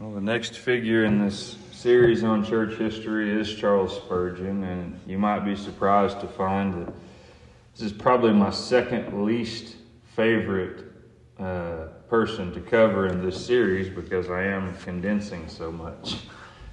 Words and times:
Well, 0.00 0.12
the 0.12 0.20
next 0.20 0.58
figure 0.58 1.04
in 1.04 1.18
this 1.24 1.56
series 1.72 2.22
on 2.22 2.44
church 2.44 2.78
history 2.78 3.32
is 3.32 3.52
Charles 3.52 3.96
Spurgeon, 3.96 4.62
and 4.62 5.00
you 5.08 5.18
might 5.18 5.40
be 5.40 5.56
surprised 5.56 6.20
to 6.20 6.28
find 6.28 6.72
that 6.74 6.94
this 7.74 7.82
is 7.82 7.92
probably 7.92 8.32
my 8.32 8.50
second 8.50 9.24
least 9.24 9.74
favorite 10.14 10.84
uh, 11.40 11.88
person 12.08 12.52
to 12.52 12.60
cover 12.60 13.08
in 13.08 13.26
this 13.26 13.44
series 13.44 13.88
because 13.88 14.30
I 14.30 14.44
am 14.44 14.72
condensing 14.76 15.48
so 15.48 15.72
much. 15.72 16.18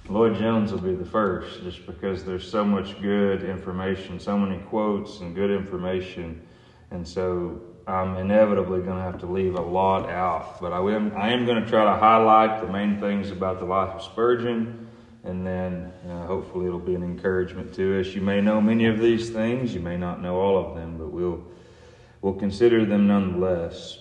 Lloyd 0.08 0.36
Jones 0.36 0.70
will 0.70 0.78
be 0.78 0.94
the 0.94 1.04
first, 1.04 1.64
just 1.64 1.84
because 1.84 2.24
there's 2.24 2.48
so 2.48 2.64
much 2.64 3.02
good 3.02 3.42
information, 3.42 4.20
so 4.20 4.38
many 4.38 4.62
quotes 4.66 5.18
and 5.18 5.34
good 5.34 5.50
information, 5.50 6.46
and 6.92 7.06
so 7.06 7.60
I'm 7.86 8.16
inevitably 8.16 8.80
going 8.80 8.96
to 8.96 9.02
have 9.02 9.18
to 9.20 9.26
leave 9.26 9.54
a 9.54 9.60
lot 9.60 10.10
out. 10.10 10.60
But 10.60 10.72
I 10.72 10.80
am, 10.92 11.16
I 11.16 11.32
am 11.32 11.46
going 11.46 11.62
to 11.62 11.68
try 11.68 11.84
to 11.84 11.98
highlight 11.98 12.60
the 12.60 12.66
main 12.66 12.98
things 12.98 13.30
about 13.30 13.60
the 13.60 13.64
life 13.64 13.90
of 13.90 14.02
Spurgeon, 14.02 14.88
and 15.22 15.46
then 15.46 15.92
uh, 16.08 16.26
hopefully 16.26 16.66
it'll 16.66 16.80
be 16.80 16.96
an 16.96 17.04
encouragement 17.04 17.72
to 17.74 18.00
us. 18.00 18.08
You 18.08 18.22
may 18.22 18.40
know 18.40 18.60
many 18.60 18.86
of 18.86 18.98
these 18.98 19.30
things, 19.30 19.72
you 19.72 19.80
may 19.80 19.96
not 19.96 20.20
know 20.20 20.36
all 20.36 20.58
of 20.58 20.74
them, 20.74 20.98
but 20.98 21.12
we'll 21.12 21.44
we'll 22.22 22.34
consider 22.34 22.84
them 22.84 23.06
nonetheless. 23.06 23.98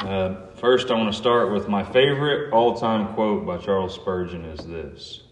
Uh, 0.00 0.46
first, 0.56 0.90
I 0.90 0.94
want 0.94 1.12
to 1.12 1.16
start 1.16 1.52
with 1.52 1.68
my 1.68 1.84
favorite 1.84 2.52
all 2.52 2.76
time 2.76 3.14
quote 3.14 3.46
by 3.46 3.58
Charles 3.58 3.94
Spurgeon 3.94 4.44
is 4.44 4.66
this. 4.66 5.22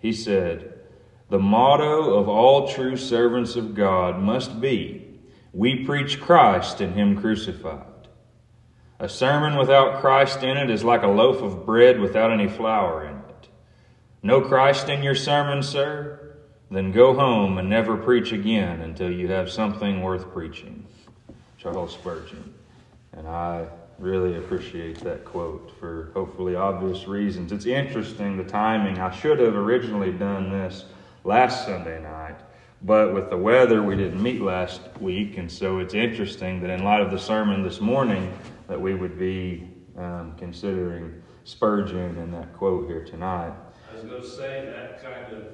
He 0.00 0.12
said, 0.12 0.80
The 1.28 1.38
motto 1.38 2.14
of 2.14 2.28
all 2.28 2.66
true 2.66 2.96
servants 2.96 3.54
of 3.54 3.76
God 3.76 4.18
must 4.18 4.60
be, 4.60 5.03
We 5.54 5.84
preach 5.84 6.20
Christ 6.20 6.80
and 6.80 6.94
Him 6.94 7.16
crucified. 7.16 7.86
A 8.98 9.08
sermon 9.08 9.56
without 9.56 10.00
Christ 10.00 10.42
in 10.42 10.56
it 10.56 10.68
is 10.68 10.82
like 10.82 11.04
a 11.04 11.08
loaf 11.08 11.42
of 11.42 11.64
bread 11.64 12.00
without 12.00 12.32
any 12.32 12.48
flour 12.48 13.04
in 13.04 13.16
it. 13.16 13.48
No 14.22 14.40
Christ 14.40 14.88
in 14.88 15.02
your 15.02 15.14
sermon, 15.14 15.62
sir? 15.62 16.38
Then 16.70 16.90
go 16.90 17.14
home 17.14 17.58
and 17.58 17.70
never 17.70 17.96
preach 17.96 18.32
again 18.32 18.80
until 18.80 19.10
you 19.12 19.28
have 19.28 19.48
something 19.48 20.02
worth 20.02 20.32
preaching. 20.32 20.86
Charles 21.56 21.92
Spurgeon. 21.92 22.52
And 23.12 23.28
I 23.28 23.66
really 23.98 24.36
appreciate 24.36 24.98
that 25.00 25.24
quote 25.24 25.72
for 25.78 26.10
hopefully 26.14 26.56
obvious 26.56 27.06
reasons. 27.06 27.52
It's 27.52 27.66
interesting 27.66 28.36
the 28.36 28.44
timing. 28.44 28.98
I 28.98 29.14
should 29.14 29.38
have 29.38 29.54
originally 29.54 30.10
done 30.10 30.50
this 30.50 30.86
last 31.22 31.64
Sunday 31.64 32.02
night, 32.02 32.40
but 32.84 33.14
with 33.14 33.30
the 33.30 33.36
weather, 33.36 33.82
we 33.82 33.96
didn't 33.96 34.22
meet 34.22 34.42
last 34.42 34.80
week, 35.00 35.38
and 35.38 35.50
so 35.50 35.78
it's 35.78 35.94
interesting 35.94 36.60
that 36.60 36.70
in 36.70 36.84
light 36.84 37.00
of 37.00 37.10
the 37.10 37.18
sermon 37.18 37.62
this 37.62 37.80
morning, 37.80 38.32
that 38.68 38.78
we 38.78 38.94
would 38.94 39.18
be 39.18 39.66
um, 39.96 40.34
considering 40.36 41.22
Spurgeon 41.44 42.18
and 42.18 42.32
that 42.34 42.52
quote 42.52 42.86
here 42.86 43.02
tonight. 43.02 43.54
I 43.90 43.94
was 43.94 44.04
going 44.04 44.20
to 44.20 44.28
say 44.28 44.66
that 44.66 45.02
kind 45.02 45.32
of 45.32 45.46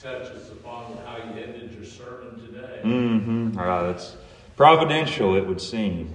touches 0.00 0.50
upon 0.52 0.96
how 1.04 1.18
you 1.18 1.42
ended 1.42 1.72
your 1.72 1.84
sermon 1.84 2.40
today. 2.46 2.80
Mm-hmm. 2.82 3.58
Uh, 3.58 3.82
that's 3.82 4.16
providential, 4.56 5.36
it 5.36 5.46
would 5.46 5.60
seem. 5.60 6.14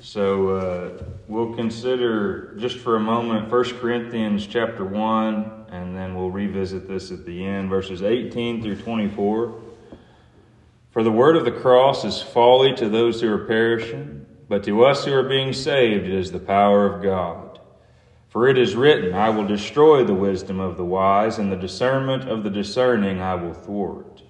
So 0.00 0.48
uh, 0.50 1.02
we'll 1.28 1.54
consider 1.54 2.54
just 2.58 2.76
for 2.78 2.96
a 2.96 3.00
moment 3.00 3.50
1 3.50 3.64
Corinthians 3.78 4.46
chapter 4.46 4.84
1, 4.84 5.57
and 5.70 5.96
then 5.96 6.14
we'll 6.14 6.30
revisit 6.30 6.88
this 6.88 7.10
at 7.10 7.24
the 7.24 7.44
end, 7.44 7.68
verses 7.68 8.02
18 8.02 8.62
through 8.62 8.76
24. 8.76 9.60
For 10.90 11.02
the 11.02 11.12
word 11.12 11.36
of 11.36 11.44
the 11.44 11.52
cross 11.52 12.04
is 12.04 12.20
folly 12.20 12.74
to 12.74 12.88
those 12.88 13.20
who 13.20 13.32
are 13.32 13.46
perishing, 13.46 14.26
but 14.48 14.64
to 14.64 14.84
us 14.84 15.04
who 15.04 15.12
are 15.12 15.28
being 15.28 15.52
saved 15.52 16.06
it 16.06 16.14
is 16.14 16.32
the 16.32 16.38
power 16.38 16.86
of 16.86 17.02
God. 17.02 17.60
For 18.28 18.48
it 18.48 18.58
is 18.58 18.74
written, 18.74 19.14
I 19.14 19.30
will 19.30 19.46
destroy 19.46 20.04
the 20.04 20.14
wisdom 20.14 20.60
of 20.60 20.76
the 20.76 20.84
wise, 20.84 21.38
and 21.38 21.50
the 21.50 21.56
discernment 21.56 22.28
of 22.28 22.42
the 22.42 22.50
discerning 22.50 23.20
I 23.20 23.34
will 23.34 23.54
thwart. 23.54 24.22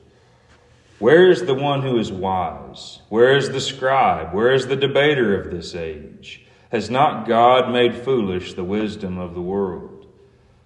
Where 0.98 1.30
is 1.30 1.46
the 1.46 1.54
one 1.54 1.82
who 1.82 1.98
is 1.98 2.10
wise? 2.10 3.00
Where 3.08 3.36
is 3.36 3.50
the 3.50 3.60
scribe? 3.60 4.34
Where 4.34 4.52
is 4.52 4.66
the 4.66 4.76
debater 4.76 5.40
of 5.40 5.50
this 5.50 5.74
age? 5.74 6.44
Has 6.70 6.90
not 6.90 7.26
God 7.26 7.72
made 7.72 7.94
foolish 7.94 8.54
the 8.54 8.64
wisdom 8.64 9.18
of 9.18 9.34
the 9.34 9.40
world? 9.40 9.97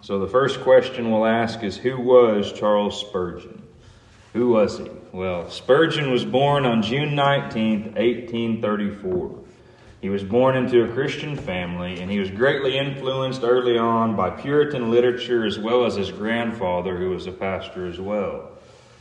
So 0.00 0.18
the 0.18 0.28
first 0.28 0.60
question 0.60 1.10
we'll 1.10 1.26
ask 1.26 1.62
is 1.62 1.76
Who 1.76 2.00
was 2.00 2.52
Charles 2.52 3.00
Spurgeon? 3.00 3.62
Who 4.32 4.50
was 4.50 4.78
he? 4.78 4.90
Well, 5.12 5.50
Spurgeon 5.50 6.10
was 6.10 6.24
born 6.24 6.64
on 6.64 6.82
June 6.82 7.14
19, 7.14 7.94
1834. 7.94 9.38
He 10.00 10.08
was 10.08 10.22
born 10.22 10.56
into 10.56 10.84
a 10.84 10.92
Christian 10.92 11.34
family, 11.34 12.00
and 12.00 12.10
he 12.10 12.20
was 12.20 12.30
greatly 12.30 12.78
influenced 12.78 13.42
early 13.42 13.76
on 13.76 14.14
by 14.14 14.30
Puritan 14.30 14.90
literature 14.90 15.44
as 15.44 15.58
well 15.58 15.84
as 15.86 15.96
his 15.96 16.12
grandfather, 16.12 16.96
who 16.96 17.10
was 17.10 17.26
a 17.26 17.32
pastor 17.32 17.86
as 17.86 17.98
well. 17.98 18.50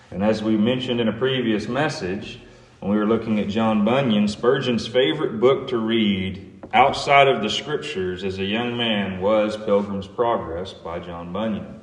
And 0.09 0.23
as 0.23 0.41
we 0.41 0.57
mentioned 0.57 0.99
in 0.99 1.07
a 1.07 1.13
previous 1.13 1.67
message, 1.67 2.39
when 2.79 2.91
we 2.91 2.97
were 2.97 3.05
looking 3.05 3.39
at 3.39 3.47
John 3.47 3.85
Bunyan, 3.85 4.27
Spurgeon's 4.27 4.87
favorite 4.87 5.39
book 5.39 5.67
to 5.67 5.77
read 5.77 6.56
outside 6.73 7.27
of 7.27 7.41
the 7.41 7.49
scriptures 7.49 8.23
as 8.23 8.39
a 8.39 8.45
young 8.45 8.77
man 8.77 9.21
was 9.21 9.57
Pilgrim's 9.57 10.07
Progress 10.07 10.73
by 10.73 10.99
John 10.99 11.31
Bunyan. 11.31 11.81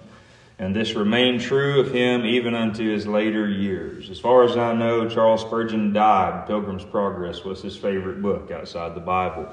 And 0.58 0.74
this 0.74 0.94
remained 0.94 1.40
true 1.40 1.80
of 1.80 1.92
him 1.92 2.24
even 2.24 2.54
unto 2.54 2.88
his 2.88 3.06
later 3.06 3.48
years. 3.48 4.10
As 4.10 4.20
far 4.20 4.44
as 4.44 4.56
I 4.56 4.72
know, 4.72 5.08
Charles 5.08 5.40
Spurgeon 5.40 5.92
died. 5.92 6.46
Pilgrim's 6.46 6.84
Progress 6.84 7.44
was 7.44 7.60
his 7.60 7.76
favorite 7.76 8.22
book 8.22 8.50
outside 8.50 8.94
the 8.94 9.00
Bible. 9.00 9.48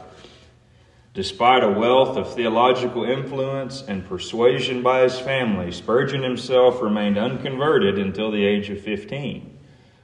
Despite 1.14 1.64
a 1.64 1.70
wealth 1.70 2.18
of 2.18 2.34
theological 2.34 3.03
influence 3.03 3.81
and 3.81 4.08
persuasion 4.08 4.84
by 4.84 5.02
his 5.02 5.20
family, 5.20 5.72
Spurgeon 5.72 6.24
himself 6.24 6.81
remained 6.81 7.18
unconverted 7.18 7.97
until 7.97 8.31
the 8.31 8.46
age 8.46 8.70
of 8.70 8.81
15 8.81 9.58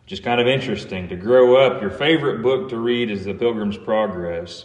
which 0.07 0.13
is 0.13 0.19
kind 0.21 0.39
of 0.39 0.47
interesting 0.47 1.09
to 1.09 1.17
grow 1.17 1.57
up. 1.57 1.81
Your 1.81 1.91
favorite 1.91 2.41
book 2.41 2.69
to 2.69 2.77
read 2.77 3.11
is 3.11 3.25
The 3.25 3.33
Pilgrim's 3.33 3.77
Progress, 3.77 4.63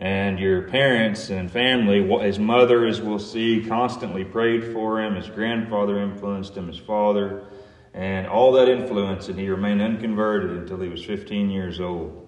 and 0.00 0.38
your 0.38 0.62
parents 0.62 1.28
and 1.28 1.50
family, 1.50 2.02
his 2.24 2.38
mother, 2.38 2.86
as 2.86 3.02
we'll 3.02 3.18
see, 3.18 3.62
constantly 3.62 4.24
prayed 4.24 4.72
for 4.72 4.98
him. 4.98 5.14
His 5.14 5.28
grandfather 5.28 5.98
influenced 5.98 6.56
him, 6.56 6.68
his 6.68 6.78
father, 6.78 7.44
and 7.92 8.26
all 8.26 8.52
that 8.52 8.70
influence, 8.70 9.28
and 9.28 9.38
he 9.38 9.50
remained 9.50 9.82
unconverted 9.82 10.52
until 10.52 10.80
he 10.80 10.88
was 10.88 11.04
15 11.04 11.50
years 11.50 11.80
old. 11.80 12.26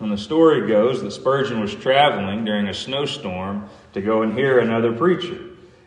And 0.00 0.12
the 0.12 0.18
story 0.18 0.68
goes 0.68 1.00
that 1.02 1.10
Spurgeon 1.10 1.60
was 1.60 1.74
traveling 1.74 2.44
during 2.44 2.68
a 2.68 2.74
snowstorm 2.74 3.70
to 3.94 4.02
go 4.02 4.20
and 4.20 4.34
hear 4.34 4.58
another 4.58 4.92
preacher. 4.92 5.38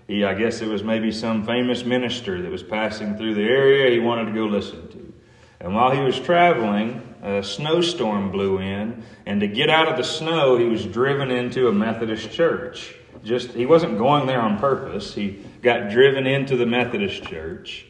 He, 0.08 0.26
I 0.26 0.34
guess 0.34 0.62
it 0.62 0.68
was 0.68 0.84
maybe 0.84 1.12
some 1.12 1.46
famous 1.46 1.86
minister 1.86 2.42
that 2.42 2.52
was 2.52 2.64
passing 2.64 3.16
through 3.16 3.36
the 3.36 3.44
area 3.44 3.92
he 3.92 4.00
wanted 4.00 4.26
to 4.26 4.32
go 4.34 4.46
listen 4.46 4.90
to. 4.90 5.14
And 5.61 5.75
while 5.75 5.91
he 5.91 6.01
was 6.01 6.19
traveling, 6.19 7.01
a 7.22 7.44
snowstorm 7.44 8.31
blew 8.31 8.57
in, 8.57 9.03
and 9.27 9.41
to 9.41 9.47
get 9.47 9.69
out 9.69 9.88
of 9.88 9.95
the 9.95 10.03
snow, 10.03 10.57
he 10.57 10.66
was 10.66 10.83
driven 10.85 11.29
into 11.29 11.67
a 11.67 11.72
Methodist 11.72 12.31
church. 12.31 12.95
Just 13.23 13.51
he 13.51 13.67
wasn't 13.67 13.99
going 13.99 14.25
there 14.25 14.41
on 14.41 14.57
purpose. 14.57 15.13
He 15.13 15.45
got 15.61 15.91
driven 15.91 16.25
into 16.25 16.58
the 16.58 16.66
Methodist 16.66 17.23
church. 17.23 17.85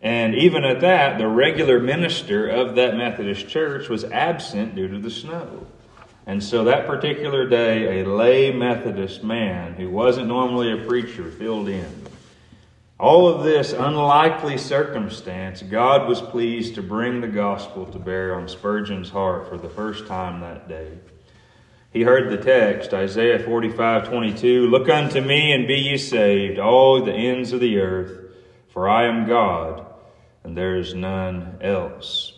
And 0.00 0.34
even 0.34 0.64
at 0.64 0.80
that, 0.80 1.18
the 1.18 1.28
regular 1.28 1.78
minister 1.78 2.48
of 2.48 2.74
that 2.74 2.96
Methodist 2.96 3.46
church 3.46 3.88
was 3.88 4.02
absent 4.02 4.74
due 4.74 4.88
to 4.88 4.98
the 4.98 5.10
snow. 5.10 5.68
And 6.26 6.42
so 6.42 6.64
that 6.64 6.88
particular 6.88 7.48
day, 7.48 8.00
a 8.00 8.08
lay 8.08 8.52
Methodist 8.52 9.22
man 9.22 9.74
who 9.74 9.90
wasn't 9.90 10.26
normally 10.26 10.72
a 10.72 10.84
preacher 10.88 11.30
filled 11.30 11.68
in. 11.68 12.01
All 12.98 13.26
of 13.26 13.42
this 13.42 13.72
unlikely 13.72 14.58
circumstance, 14.58 15.62
God 15.62 16.08
was 16.08 16.20
pleased 16.20 16.76
to 16.76 16.82
bring 16.82 17.20
the 17.20 17.28
gospel 17.28 17.86
to 17.86 17.98
bear 17.98 18.34
on 18.34 18.46
Spurgeon's 18.46 19.10
heart 19.10 19.48
for 19.48 19.58
the 19.58 19.68
first 19.68 20.06
time 20.06 20.40
that 20.40 20.68
day. 20.68 20.98
He 21.92 22.02
heard 22.02 22.30
the 22.30 22.42
text, 22.42 22.94
Isaiah 22.94 23.38
45 23.38 24.08
22, 24.08 24.66
Look 24.68 24.88
unto 24.88 25.20
me 25.20 25.52
and 25.52 25.66
be 25.66 25.74
ye 25.74 25.98
saved, 25.98 26.58
all 26.58 27.02
the 27.02 27.12
ends 27.12 27.52
of 27.52 27.60
the 27.60 27.78
earth, 27.78 28.34
for 28.68 28.88
I 28.88 29.06
am 29.06 29.26
God, 29.26 29.84
and 30.44 30.56
there 30.56 30.76
is 30.76 30.94
none 30.94 31.58
else. 31.60 32.32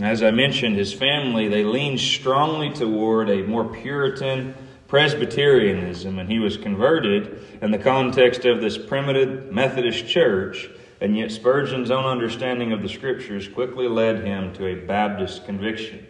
As 0.00 0.22
I 0.22 0.30
mentioned, 0.30 0.76
his 0.76 0.92
family, 0.92 1.48
they 1.48 1.64
leaned 1.64 2.00
strongly 2.00 2.70
toward 2.70 3.28
a 3.28 3.42
more 3.42 3.64
Puritan 3.64 4.54
Presbyterianism, 4.88 6.18
and 6.18 6.30
he 6.30 6.38
was 6.38 6.56
converted 6.56 7.46
in 7.60 7.70
the 7.70 7.78
context 7.78 8.46
of 8.46 8.60
this 8.60 8.78
primitive 8.78 9.52
Methodist 9.52 10.08
church. 10.08 10.68
And 11.00 11.16
yet, 11.16 11.30
Spurgeon's 11.30 11.90
own 11.90 12.06
understanding 12.06 12.72
of 12.72 12.82
the 12.82 12.88
scriptures 12.88 13.46
quickly 13.46 13.86
led 13.86 14.24
him 14.24 14.52
to 14.54 14.66
a 14.66 14.74
Baptist 14.74 15.44
conviction. 15.44 16.06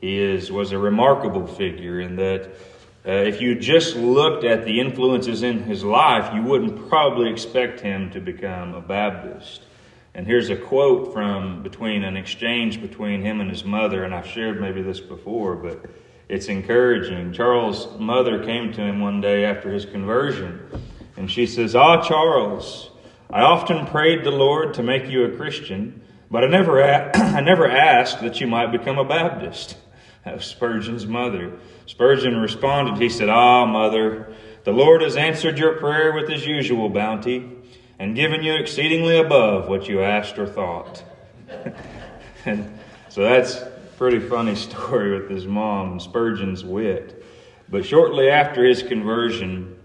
He 0.00 0.18
is, 0.18 0.50
was 0.50 0.72
a 0.72 0.78
remarkable 0.78 1.46
figure 1.46 2.00
in 2.00 2.16
that 2.16 2.46
uh, 3.04 3.10
if 3.10 3.40
you 3.40 3.56
just 3.56 3.96
looked 3.96 4.44
at 4.44 4.64
the 4.64 4.80
influences 4.80 5.42
in 5.42 5.64
his 5.64 5.82
life, 5.82 6.32
you 6.32 6.42
wouldn't 6.42 6.88
probably 6.88 7.28
expect 7.28 7.80
him 7.80 8.10
to 8.12 8.20
become 8.20 8.74
a 8.74 8.80
Baptist. 8.80 9.62
And 10.14 10.26
here's 10.26 10.50
a 10.50 10.56
quote 10.56 11.12
from 11.12 11.64
between 11.64 12.04
an 12.04 12.16
exchange 12.16 12.80
between 12.80 13.22
him 13.22 13.40
and 13.40 13.50
his 13.50 13.64
mother, 13.64 14.04
and 14.04 14.14
I've 14.14 14.26
shared 14.26 14.60
maybe 14.60 14.82
this 14.82 15.00
before, 15.00 15.56
but 15.56 15.84
it's 16.32 16.48
encouraging. 16.48 17.30
Charles' 17.34 17.88
mother 17.98 18.42
came 18.42 18.72
to 18.72 18.80
him 18.80 19.00
one 19.00 19.20
day 19.20 19.44
after 19.44 19.70
his 19.70 19.84
conversion, 19.84 20.66
and 21.14 21.30
she 21.30 21.46
says, 21.46 21.76
Ah, 21.76 22.00
Charles, 22.00 22.88
I 23.28 23.42
often 23.42 23.86
prayed 23.86 24.24
the 24.24 24.30
Lord 24.30 24.72
to 24.74 24.82
make 24.82 25.10
you 25.10 25.26
a 25.26 25.36
Christian, 25.36 26.00
but 26.30 26.42
I 26.42 26.46
never, 26.46 26.80
a- 26.80 27.10
I 27.14 27.42
never 27.42 27.70
asked 27.70 28.22
that 28.22 28.40
you 28.40 28.46
might 28.46 28.72
become 28.72 28.98
a 28.98 29.04
Baptist. 29.04 29.76
That 30.24 30.36
was 30.36 30.44
Spurgeon's 30.44 31.04
mother. 31.04 31.52
Spurgeon 31.86 32.36
responded, 32.36 33.02
he 33.02 33.08
said, 33.08 33.28
Ah, 33.28 33.66
mother, 33.66 34.32
the 34.62 34.70
Lord 34.70 35.02
has 35.02 35.16
answered 35.16 35.58
your 35.58 35.72
prayer 35.78 36.12
with 36.12 36.28
his 36.28 36.46
usual 36.46 36.88
bounty 36.88 37.50
and 37.98 38.14
given 38.14 38.44
you 38.44 38.54
exceedingly 38.54 39.18
above 39.18 39.68
what 39.68 39.88
you 39.88 40.00
asked 40.00 40.38
or 40.38 40.46
thought. 40.46 41.02
and 42.46 42.78
so 43.08 43.22
that's 43.22 43.64
pretty 43.96 44.20
funny 44.20 44.54
story 44.68 45.18
with 45.18 45.30
his 45.30 45.46
mom 45.46 46.00
Spurgeon's 46.00 46.64
wit. 46.64 47.24
But 47.68 47.84
shortly 47.84 48.28
after 48.28 48.64
his 48.64 48.82
conversion, 48.82 49.78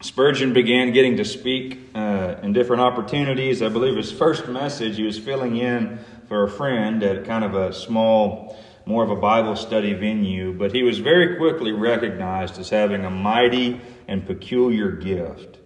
Spurgeon 0.00 0.52
began 0.52 0.92
getting 0.92 1.16
to 1.16 1.24
speak 1.24 1.90
uh, 1.94 2.36
in 2.42 2.52
different 2.52 2.82
opportunities. 2.82 3.62
I 3.62 3.68
believe 3.68 3.96
his 3.96 4.12
first 4.12 4.48
message, 4.48 4.96
he 4.96 5.04
was 5.04 5.18
filling 5.18 5.56
in 5.56 5.98
for 6.28 6.44
a 6.44 6.50
friend 6.50 7.02
at 7.02 7.24
kind 7.24 7.44
of 7.44 7.54
a 7.54 7.72
small, 7.72 8.56
more 8.84 9.04
of 9.04 9.10
a 9.10 9.16
Bible 9.16 9.54
study 9.54 9.92
venue, 9.92 10.52
but 10.52 10.72
he 10.72 10.82
was 10.82 10.98
very 10.98 11.36
quickly 11.36 11.72
recognized 11.72 12.58
as 12.58 12.70
having 12.70 13.04
a 13.04 13.10
mighty 13.10 13.80
and 14.08 14.26
peculiar 14.26 14.90
gift. 14.90 15.58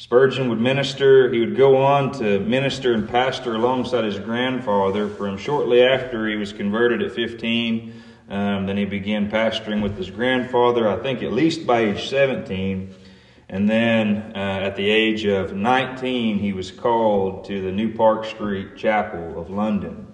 Spurgeon 0.00 0.48
would 0.48 0.60
minister, 0.60 1.28
he 1.32 1.40
would 1.40 1.56
go 1.56 1.76
on 1.76 2.12
to 2.12 2.38
minister 2.38 2.94
and 2.94 3.08
pastor 3.08 3.56
alongside 3.56 4.04
his 4.04 4.20
grandfather 4.20 5.08
from 5.08 5.36
shortly 5.36 5.82
after 5.82 6.28
he 6.28 6.36
was 6.36 6.52
converted 6.52 7.02
at 7.02 7.10
15. 7.10 8.02
Um, 8.30 8.66
then 8.66 8.76
he 8.76 8.84
began 8.84 9.28
pastoring 9.28 9.82
with 9.82 9.96
his 9.96 10.08
grandfather, 10.08 10.86
I 10.86 11.02
think 11.02 11.24
at 11.24 11.32
least 11.32 11.66
by 11.66 11.80
age 11.80 12.08
17. 12.08 12.94
And 13.48 13.68
then 13.68 14.34
uh, 14.36 14.60
at 14.62 14.76
the 14.76 14.88
age 14.88 15.24
of 15.24 15.54
19, 15.54 16.38
he 16.38 16.52
was 16.52 16.70
called 16.70 17.46
to 17.46 17.60
the 17.60 17.72
New 17.72 17.92
Park 17.92 18.24
Street 18.24 18.76
Chapel 18.76 19.40
of 19.40 19.50
London. 19.50 20.07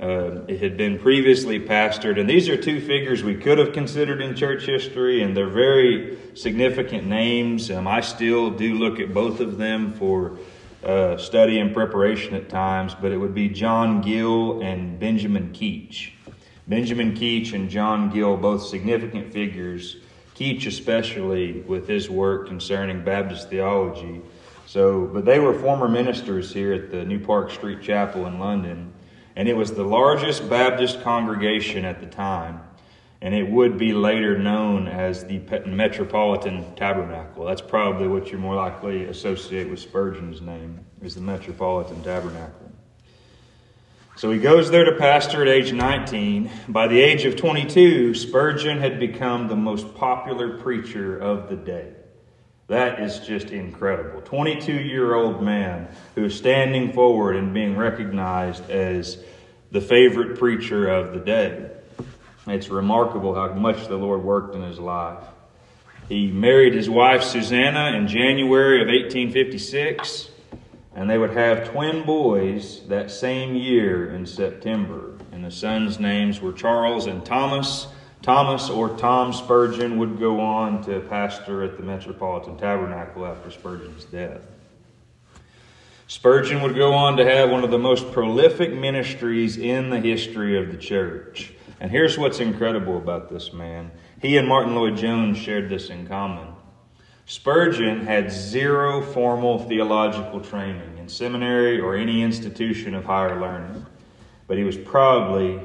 Uh, 0.00 0.44
it 0.46 0.60
had 0.60 0.76
been 0.76 0.96
previously 0.96 1.58
pastored, 1.58 2.20
and 2.20 2.30
these 2.30 2.48
are 2.48 2.56
two 2.56 2.80
figures 2.80 3.24
we 3.24 3.34
could 3.34 3.58
have 3.58 3.72
considered 3.72 4.20
in 4.22 4.36
church 4.36 4.64
history, 4.64 5.22
and 5.22 5.36
they're 5.36 5.48
very 5.48 6.16
significant 6.34 7.04
names. 7.04 7.68
Um, 7.68 7.88
I 7.88 8.00
still 8.00 8.48
do 8.48 8.74
look 8.74 9.00
at 9.00 9.12
both 9.12 9.40
of 9.40 9.58
them 9.58 9.92
for 9.92 10.38
uh, 10.84 11.16
study 11.16 11.58
and 11.58 11.74
preparation 11.74 12.36
at 12.36 12.48
times, 12.48 12.94
but 12.94 13.10
it 13.10 13.16
would 13.16 13.34
be 13.34 13.48
John 13.48 14.00
Gill 14.00 14.60
and 14.62 15.00
Benjamin 15.00 15.52
Keach. 15.52 16.12
Benjamin 16.68 17.16
Keach 17.16 17.52
and 17.52 17.68
John 17.68 18.08
Gill, 18.08 18.36
both 18.36 18.62
significant 18.62 19.32
figures, 19.32 19.96
Keach 20.36 20.68
especially 20.68 21.62
with 21.62 21.88
his 21.88 22.08
work 22.08 22.46
concerning 22.46 23.02
Baptist 23.02 23.50
theology. 23.50 24.20
So, 24.64 25.06
but 25.06 25.24
they 25.24 25.40
were 25.40 25.54
former 25.54 25.88
ministers 25.88 26.52
here 26.52 26.72
at 26.72 26.92
the 26.92 27.04
New 27.04 27.18
Park 27.18 27.50
Street 27.50 27.82
Chapel 27.82 28.26
in 28.26 28.38
London 28.38 28.92
and 29.38 29.48
it 29.48 29.56
was 29.56 29.70
the 29.70 29.84
largest 29.84 30.50
Baptist 30.50 31.00
congregation 31.00 31.84
at 31.84 32.00
the 32.00 32.06
time, 32.06 32.60
and 33.22 33.32
it 33.32 33.48
would 33.48 33.78
be 33.78 33.92
later 33.92 34.36
known 34.36 34.88
as 34.88 35.26
the 35.26 35.38
Metropolitan 35.64 36.74
Tabernacle. 36.74 37.44
That's 37.44 37.60
probably 37.60 38.08
what 38.08 38.32
you're 38.32 38.40
more 38.40 38.56
likely 38.56 39.04
associate 39.04 39.70
with 39.70 39.78
Spurgeon's 39.78 40.40
name, 40.40 40.80
is 41.00 41.14
the 41.14 41.20
Metropolitan 41.20 42.02
Tabernacle. 42.02 42.72
So 44.16 44.32
he 44.32 44.40
goes 44.40 44.72
there 44.72 44.84
to 44.84 44.96
pastor 44.98 45.42
at 45.42 45.48
age 45.48 45.72
19. 45.72 46.50
By 46.66 46.88
the 46.88 47.00
age 47.00 47.24
of 47.24 47.36
22, 47.36 48.14
Spurgeon 48.14 48.80
had 48.80 48.98
become 48.98 49.46
the 49.46 49.54
most 49.54 49.94
popular 49.94 50.58
preacher 50.58 51.16
of 51.16 51.48
the 51.48 51.54
day. 51.54 51.92
That 52.68 53.00
is 53.00 53.20
just 53.20 53.50
incredible. 53.50 54.20
22 54.20 54.72
year 54.72 55.14
old 55.14 55.42
man 55.42 55.88
who 56.14 56.26
is 56.26 56.36
standing 56.36 56.92
forward 56.92 57.36
and 57.36 57.54
being 57.54 57.76
recognized 57.76 58.68
as 58.70 59.24
the 59.70 59.80
favorite 59.80 60.38
preacher 60.38 60.86
of 60.86 61.14
the 61.14 61.18
day. 61.18 61.70
It's 62.46 62.68
remarkable 62.68 63.34
how 63.34 63.54
much 63.54 63.88
the 63.88 63.96
Lord 63.96 64.22
worked 64.22 64.54
in 64.54 64.62
his 64.62 64.78
life. 64.78 65.24
He 66.10 66.30
married 66.30 66.74
his 66.74 66.90
wife 66.90 67.22
Susannah 67.22 67.96
in 67.96 68.06
January 68.06 68.82
of 68.82 68.88
1856, 68.88 70.30
and 70.94 71.08
they 71.08 71.18
would 71.18 71.30
have 71.30 71.70
twin 71.70 72.04
boys 72.04 72.86
that 72.88 73.10
same 73.10 73.54
year 73.54 74.14
in 74.14 74.24
September. 74.26 75.14
And 75.32 75.44
the 75.44 75.50
sons' 75.50 75.98
names 75.98 76.40
were 76.40 76.52
Charles 76.52 77.06
and 77.06 77.24
Thomas. 77.24 77.88
Thomas 78.22 78.68
or 78.68 78.90
Tom 78.96 79.32
Spurgeon 79.32 79.98
would 79.98 80.18
go 80.18 80.40
on 80.40 80.82
to 80.84 81.00
pastor 81.00 81.62
at 81.62 81.76
the 81.76 81.82
Metropolitan 81.82 82.56
Tabernacle 82.56 83.24
after 83.24 83.50
Spurgeon's 83.50 84.04
death. 84.04 84.42
Spurgeon 86.08 86.62
would 86.62 86.74
go 86.74 86.94
on 86.94 87.16
to 87.18 87.24
have 87.24 87.50
one 87.50 87.64
of 87.64 87.70
the 87.70 87.78
most 87.78 88.10
prolific 88.12 88.72
ministries 88.72 89.56
in 89.56 89.90
the 89.90 90.00
history 90.00 90.58
of 90.58 90.72
the 90.72 90.78
church. 90.78 91.52
And 91.80 91.90
here's 91.90 92.18
what's 92.18 92.40
incredible 92.40 92.96
about 92.96 93.28
this 93.28 93.52
man. 93.52 93.90
He 94.20 94.36
and 94.36 94.48
Martyn 94.48 94.74
Lloyd-Jones 94.74 95.38
shared 95.38 95.68
this 95.68 95.90
in 95.90 96.06
common. 96.06 96.48
Spurgeon 97.26 98.06
had 98.06 98.32
zero 98.32 99.02
formal 99.02 99.58
theological 99.68 100.40
training 100.40 100.96
in 100.98 101.08
seminary 101.08 101.78
or 101.78 101.94
any 101.94 102.22
institution 102.22 102.94
of 102.94 103.04
higher 103.04 103.38
learning, 103.38 103.84
but 104.46 104.56
he 104.56 104.64
was 104.64 104.78
probably 104.78 105.60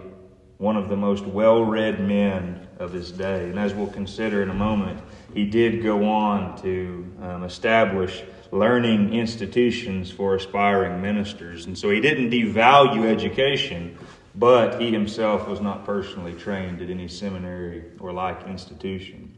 one 0.63 0.77
of 0.77 0.87
the 0.87 0.95
most 0.95 1.25
well 1.25 1.61
read 1.61 1.99
men 1.99 2.65
of 2.79 2.93
his 2.93 3.11
day. 3.11 3.49
And 3.49 3.59
as 3.59 3.73
we'll 3.73 3.87
consider 3.87 4.41
in 4.41 4.49
a 4.49 4.53
moment, 4.53 4.97
he 5.33 5.45
did 5.45 5.83
go 5.83 6.05
on 6.05 6.59
to 6.61 7.05
um, 7.21 7.43
establish 7.43 8.23
learning 8.49 9.13
institutions 9.13 10.09
for 10.09 10.35
aspiring 10.35 11.01
ministers. 11.01 11.65
And 11.65 11.77
so 11.77 11.89
he 11.89 11.99
didn't 11.99 12.29
devalue 12.29 13.05
education, 13.05 13.97
but 14.35 14.79
he 14.79 14.89
himself 14.89 15.49
was 15.49 15.59
not 15.59 15.85
personally 15.85 16.33
trained 16.33 16.81
at 16.81 16.89
any 16.89 17.09
seminary 17.09 17.83
or 17.99 18.13
like 18.13 18.47
institution. 18.47 19.37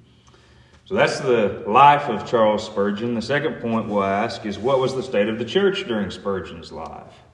So 0.85 0.93
that's 0.93 1.21
the 1.21 1.63
life 1.65 2.03
of 2.03 2.29
Charles 2.29 2.63
Spurgeon. 2.63 3.15
The 3.15 3.23
second 3.23 3.61
point 3.61 3.89
we'll 3.89 4.03
ask 4.03 4.45
is 4.45 4.59
what 4.59 4.77
was 4.77 4.93
the 4.93 5.01
state 5.01 5.27
of 5.27 5.39
the 5.39 5.45
church 5.45 5.87
during 5.87 6.11
Spurgeon's 6.11 6.71
life? 6.71 7.24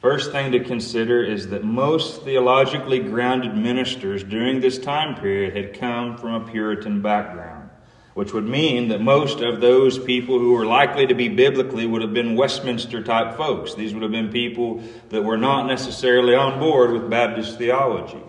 First 0.00 0.32
thing 0.32 0.52
to 0.52 0.64
consider 0.64 1.22
is 1.22 1.48
that 1.48 1.62
most 1.62 2.22
theologically 2.22 3.00
grounded 3.00 3.56
ministers 3.56 4.24
during 4.24 4.60
this 4.60 4.78
time 4.78 5.14
period 5.20 5.54
had 5.54 5.78
come 5.78 6.16
from 6.16 6.42
a 6.42 6.50
Puritan 6.50 7.02
background 7.02 7.60
which 8.14 8.32
would 8.32 8.46
mean 8.46 8.88
that 8.88 9.00
most 9.00 9.40
of 9.40 9.60
those 9.60 9.98
people 9.98 10.38
who 10.38 10.52
were 10.52 10.66
likely 10.66 11.06
to 11.06 11.14
be 11.14 11.28
biblically 11.28 11.86
would 11.86 12.02
have 12.02 12.12
been 12.12 12.36
Westminster 12.36 13.02
type 13.02 13.36
folks. 13.36 13.74
These 13.74 13.94
would 13.94 14.02
have 14.02 14.12
been 14.12 14.30
people 14.30 14.82
that 15.10 15.22
were 15.22 15.38
not 15.38 15.66
necessarily 15.66 16.34
on 16.34 16.58
board 16.58 16.92
with 16.92 17.08
Baptist 17.08 17.56
theology. 17.56 18.20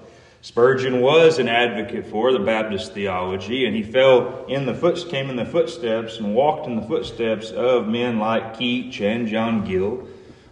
Spurgeon 0.41 1.01
was 1.01 1.39
an 1.39 1.47
advocate 1.47 2.07
for 2.07 2.31
the 2.31 2.39
Baptist 2.39 2.93
theology, 2.93 3.65
and 3.65 3.75
he 3.75 3.83
fell 3.83 4.45
in 4.47 4.65
the 4.65 4.73
foot, 4.73 5.05
came 5.09 5.29
in 5.29 5.35
the 5.35 5.45
footsteps 5.45 6.17
and 6.17 6.33
walked 6.33 6.67
in 6.67 6.75
the 6.75 6.87
footsteps 6.87 7.51
of 7.51 7.87
men 7.87 8.17
like 8.17 8.55
Keach 8.55 9.01
and 9.01 9.27
John 9.27 9.65
Gill. 9.65 10.07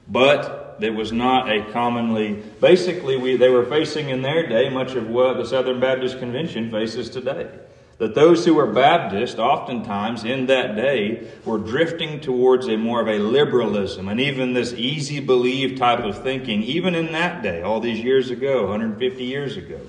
But 0.08 0.59
there 0.80 0.94
was 0.94 1.12
not 1.12 1.50
a 1.50 1.72
commonly, 1.72 2.44
basically, 2.60 3.18
we, 3.18 3.36
they 3.36 3.50
were 3.50 3.66
facing 3.66 4.10
in 4.10 4.22
their 4.22 4.48
day 4.48 4.70
much 4.70 4.96
of 4.96 5.08
what 5.10 5.38
the 5.38 5.46
Southern 5.46 5.80
Baptist 5.80 6.20
Convention 6.20 6.72
faces 6.72 7.10
today 7.10 7.50
that 8.00 8.16
those 8.16 8.46
who 8.46 8.54
were 8.54 8.66
Baptist, 8.66 9.40
oftentimes 9.40 10.24
in 10.24 10.46
that 10.46 10.76
day, 10.78 11.30
were 11.44 11.58
drifting 11.58 12.22
towards 12.22 12.68
a 12.68 12.78
more 12.78 13.02
of 13.02 13.10
a 13.10 13.20
liberalism 13.20 14.08
and 14.08 14.22
even 14.22 14.54
this 14.54 14.74
easy 14.74 15.20
believe 15.20 15.78
type 15.78 16.00
of 16.00 16.24
thinking, 16.24 16.64
even 16.64 16.96
in 16.96 17.12
that 17.12 17.44
day, 17.44 17.62
all 17.62 17.82
these 17.82 18.00
years 18.00 18.32
ago, 18.32 18.68
150 18.68 19.24
years 19.24 19.58
ago. 19.58 19.82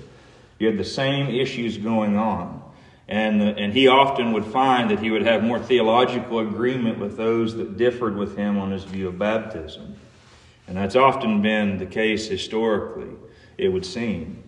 You 0.59 0.67
had 0.67 0.77
the 0.77 0.83
same 0.83 1.33
issues 1.33 1.77
going 1.77 2.17
on. 2.17 2.61
And, 3.07 3.41
and 3.41 3.73
he 3.73 3.87
often 3.87 4.33
would 4.33 4.45
find 4.45 4.91
that 4.91 4.99
he 4.99 5.09
would 5.09 5.23
have 5.23 5.41
more 5.41 5.59
theological 5.59 6.39
agreement 6.39 6.99
with 6.99 7.17
those 7.17 7.55
that 7.55 7.77
differed 7.77 8.15
with 8.15 8.37
him 8.37 8.57
on 8.57 8.71
his 8.71 8.83
view 8.83 9.07
of 9.07 9.17
baptism. 9.17 9.95
And 10.71 10.77
that's 10.77 10.95
often 10.95 11.41
been 11.41 11.79
the 11.79 11.85
case 11.85 12.29
historically, 12.29 13.09
it 13.57 13.67
would 13.67 13.85
seem. 13.85 14.41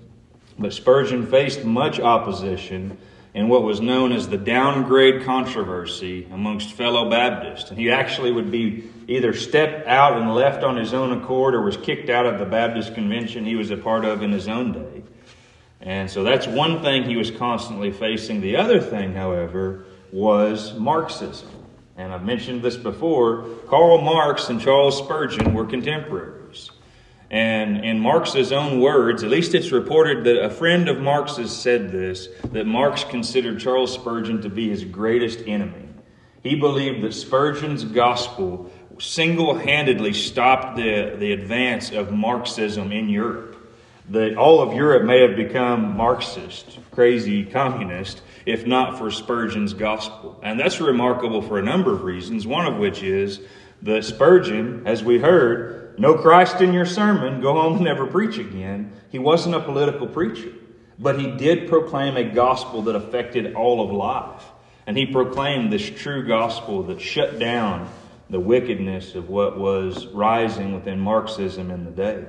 But 0.58 0.72
Spurgeon 0.72 1.27
faced 1.27 1.65
much 1.65 2.00
opposition 2.00 2.98
in 3.34 3.50
what 3.50 3.63
was 3.63 3.82
known 3.82 4.13
as 4.13 4.30
the 4.30 4.38
downgrade 4.38 5.25
controversy 5.25 6.25
amongst 6.32 6.72
fellow 6.72 7.10
Baptists. 7.10 7.72
And 7.72 7.77
he 7.77 7.92
actually 7.92 8.32
would 8.32 8.51
be 8.51 8.89
either 9.06 9.34
stepped 9.34 9.86
out 9.86 10.18
and 10.18 10.34
left 10.34 10.63
on 10.63 10.77
his 10.77 10.94
own 10.94 11.12
accord 11.12 11.56
or 11.56 11.62
was 11.62 11.75
kicked 11.75 12.10
out 12.10 12.25
of 12.25 12.39
the 12.39 12.46
Baptist 12.46 12.96
convention 12.96 13.44
he 13.44 13.58
was 13.58 13.70
a 13.70 13.75
part 13.75 14.06
of 14.06 14.22
in 14.22 14.32
his 14.32 14.48
own 14.48 14.72
day. 14.72 15.03
And 15.82 16.10
so 16.10 16.24
that's 16.24 16.48
one 16.48 16.82
thing 16.82 17.03
he 17.03 17.18
was 17.18 17.32
constantly 17.32 17.92
facing. 17.92 18.39
The 18.39 18.56
other 18.56 18.80
thing, 18.80 19.13
however, 19.13 19.84
was 20.13 20.74
Marxism. 20.74 21.50
And 21.96 22.12
I've 22.12 22.24
mentioned 22.24 22.64
this 22.64 22.78
before. 22.78 23.46
Karl 23.68 24.02
Marx 24.02 24.50
and 24.50 24.60
Charles 24.60 24.98
Spurgeon 24.98 25.54
were 25.54 25.66
contemporaries. 25.66 26.72
And 27.30 27.84
in 27.84 28.00
Marx's 28.00 28.52
own 28.52 28.80
words, 28.80 29.24
at 29.24 29.30
least 29.30 29.56
it's 29.56 29.72
reported 29.72 30.24
that 30.26 30.44
a 30.44 30.50
friend 30.50 30.88
of 30.88 31.00
Marx's 31.00 31.56
said 31.56 31.92
this 31.92 32.28
that 32.52 32.66
Marx 32.66 33.04
considered 33.04 33.60
Charles 33.60 33.94
Spurgeon 33.94 34.42
to 34.42 34.50
be 34.50 34.70
his 34.70 34.84
greatest 34.84 35.40
enemy. 35.48 35.90
He 36.44 36.56
believed 36.56 37.04
that 37.04 37.14
Spurgeon's 37.14 37.84
gospel 37.86 38.72
single 39.00 39.56
handedly 39.56 40.14
stopped 40.14 40.76
the, 40.76 41.16
the 41.18 41.32
advance 41.32 41.92
of 41.92 42.12
Marxism 42.12 42.92
in 42.92 43.10
Europe. 43.10 43.58
That 44.10 44.36
all 44.36 44.62
of 44.62 44.76
Europe 44.76 45.04
may 45.04 45.22
have 45.22 45.36
become 45.36 45.96
Marxist, 45.96 46.78
crazy 46.92 47.46
communist, 47.46 48.22
if 48.46 48.66
not 48.66 48.98
for 48.98 49.12
Spurgeon's 49.12 49.74
gospel. 49.74 50.40
And 50.44 50.60
that's 50.60 50.82
remarkable 50.82 51.42
for 51.42 51.60
a 51.60 51.64
number 51.64 51.94
of 51.94 52.04
reasons, 52.04 52.46
one 52.46 52.66
of 52.66 52.78
which 52.78 53.04
is 53.04 53.40
that 53.84 54.04
Spurgeon, 54.06 54.84
as 54.86 55.04
we 55.04 55.20
heard, 55.20 56.00
no 56.00 56.16
Christ 56.16 56.62
in 56.62 56.74
your 56.74 56.86
sermon, 56.86 57.42
go 57.42 57.54
home 57.54 57.76
and 57.76 57.86
never 57.86 58.08
preach 58.08 58.38
again. 58.38 58.92
He 59.10 59.20
wasn't 59.20 59.56
a 59.56 59.60
political 59.60 60.08
preacher, 60.08 60.52
but 60.98 61.20
he 61.20 61.32
did 61.32 61.70
proclaim 61.70 62.18
a 62.18 62.24
gospel 62.24 62.84
that 62.84 62.96
affected 62.96 63.54
all 63.56 63.84
of 63.84 63.92
life. 63.92 64.44
And 64.86 64.98
he 64.98 65.06
proclaimed 65.06 65.72
this 65.72 65.90
true 65.90 66.28
gospel 66.28 66.84
that 66.84 67.00
shut 67.00 67.40
down 67.40 67.90
the 68.30 68.40
wickedness 68.40 69.16
of 69.16 69.30
what 69.30 69.58
was 69.58 70.08
rising 70.08 70.74
within 70.74 71.00
Marxism 71.00 71.72
in 71.72 71.86
the 71.86 71.92
day. 71.92 72.26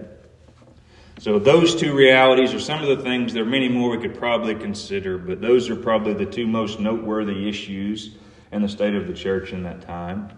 So, 1.18 1.38
those 1.38 1.76
two 1.76 1.94
realities 1.94 2.52
are 2.54 2.60
some 2.60 2.82
of 2.82 2.88
the 2.88 3.02
things, 3.02 3.32
there 3.32 3.44
are 3.44 3.46
many 3.46 3.68
more 3.68 3.90
we 3.90 3.98
could 3.98 4.18
probably 4.18 4.54
consider, 4.54 5.16
but 5.16 5.40
those 5.40 5.70
are 5.70 5.76
probably 5.76 6.12
the 6.12 6.26
two 6.26 6.46
most 6.46 6.80
noteworthy 6.80 7.48
issues 7.48 8.16
in 8.50 8.62
the 8.62 8.68
state 8.68 8.94
of 8.94 9.06
the 9.06 9.14
church 9.14 9.52
in 9.52 9.62
that 9.62 9.82
time. 9.82 10.30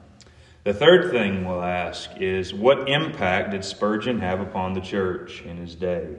The 0.65 0.75
third 0.75 1.13
thing 1.13 1.45
we'll 1.45 1.63
ask 1.63 2.11
is 2.17 2.53
what 2.53 2.89
impact 2.89 3.53
did 3.53 3.65
Spurgeon 3.65 4.19
have 4.21 4.41
upon 4.41 4.75
the 4.75 4.81
church 4.81 5.43
in 5.43 5.57
his 5.57 5.75
day? 5.77 6.17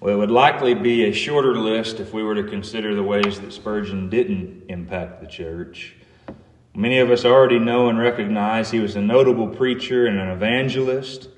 Well, 0.00 0.14
it 0.14 0.18
would 0.18 0.30
likely 0.30 0.74
be 0.74 1.04
a 1.04 1.12
shorter 1.12 1.56
list 1.56 2.00
if 2.00 2.12
we 2.12 2.22
were 2.22 2.34
to 2.34 2.44
consider 2.44 2.94
the 2.94 3.02
ways 3.02 3.40
that 3.40 3.52
Spurgeon 3.52 4.10
didn't 4.10 4.64
impact 4.68 5.20
the 5.20 5.26
church. 5.26 5.94
Many 6.74 6.98
of 6.98 7.10
us 7.10 7.24
already 7.24 7.58
know 7.58 7.88
and 7.88 7.98
recognize 7.98 8.70
he 8.70 8.80
was 8.80 8.94
a 8.94 9.00
notable 9.00 9.48
preacher 9.48 10.06
and 10.06 10.18
an 10.18 10.28
evangelist. 10.28 11.28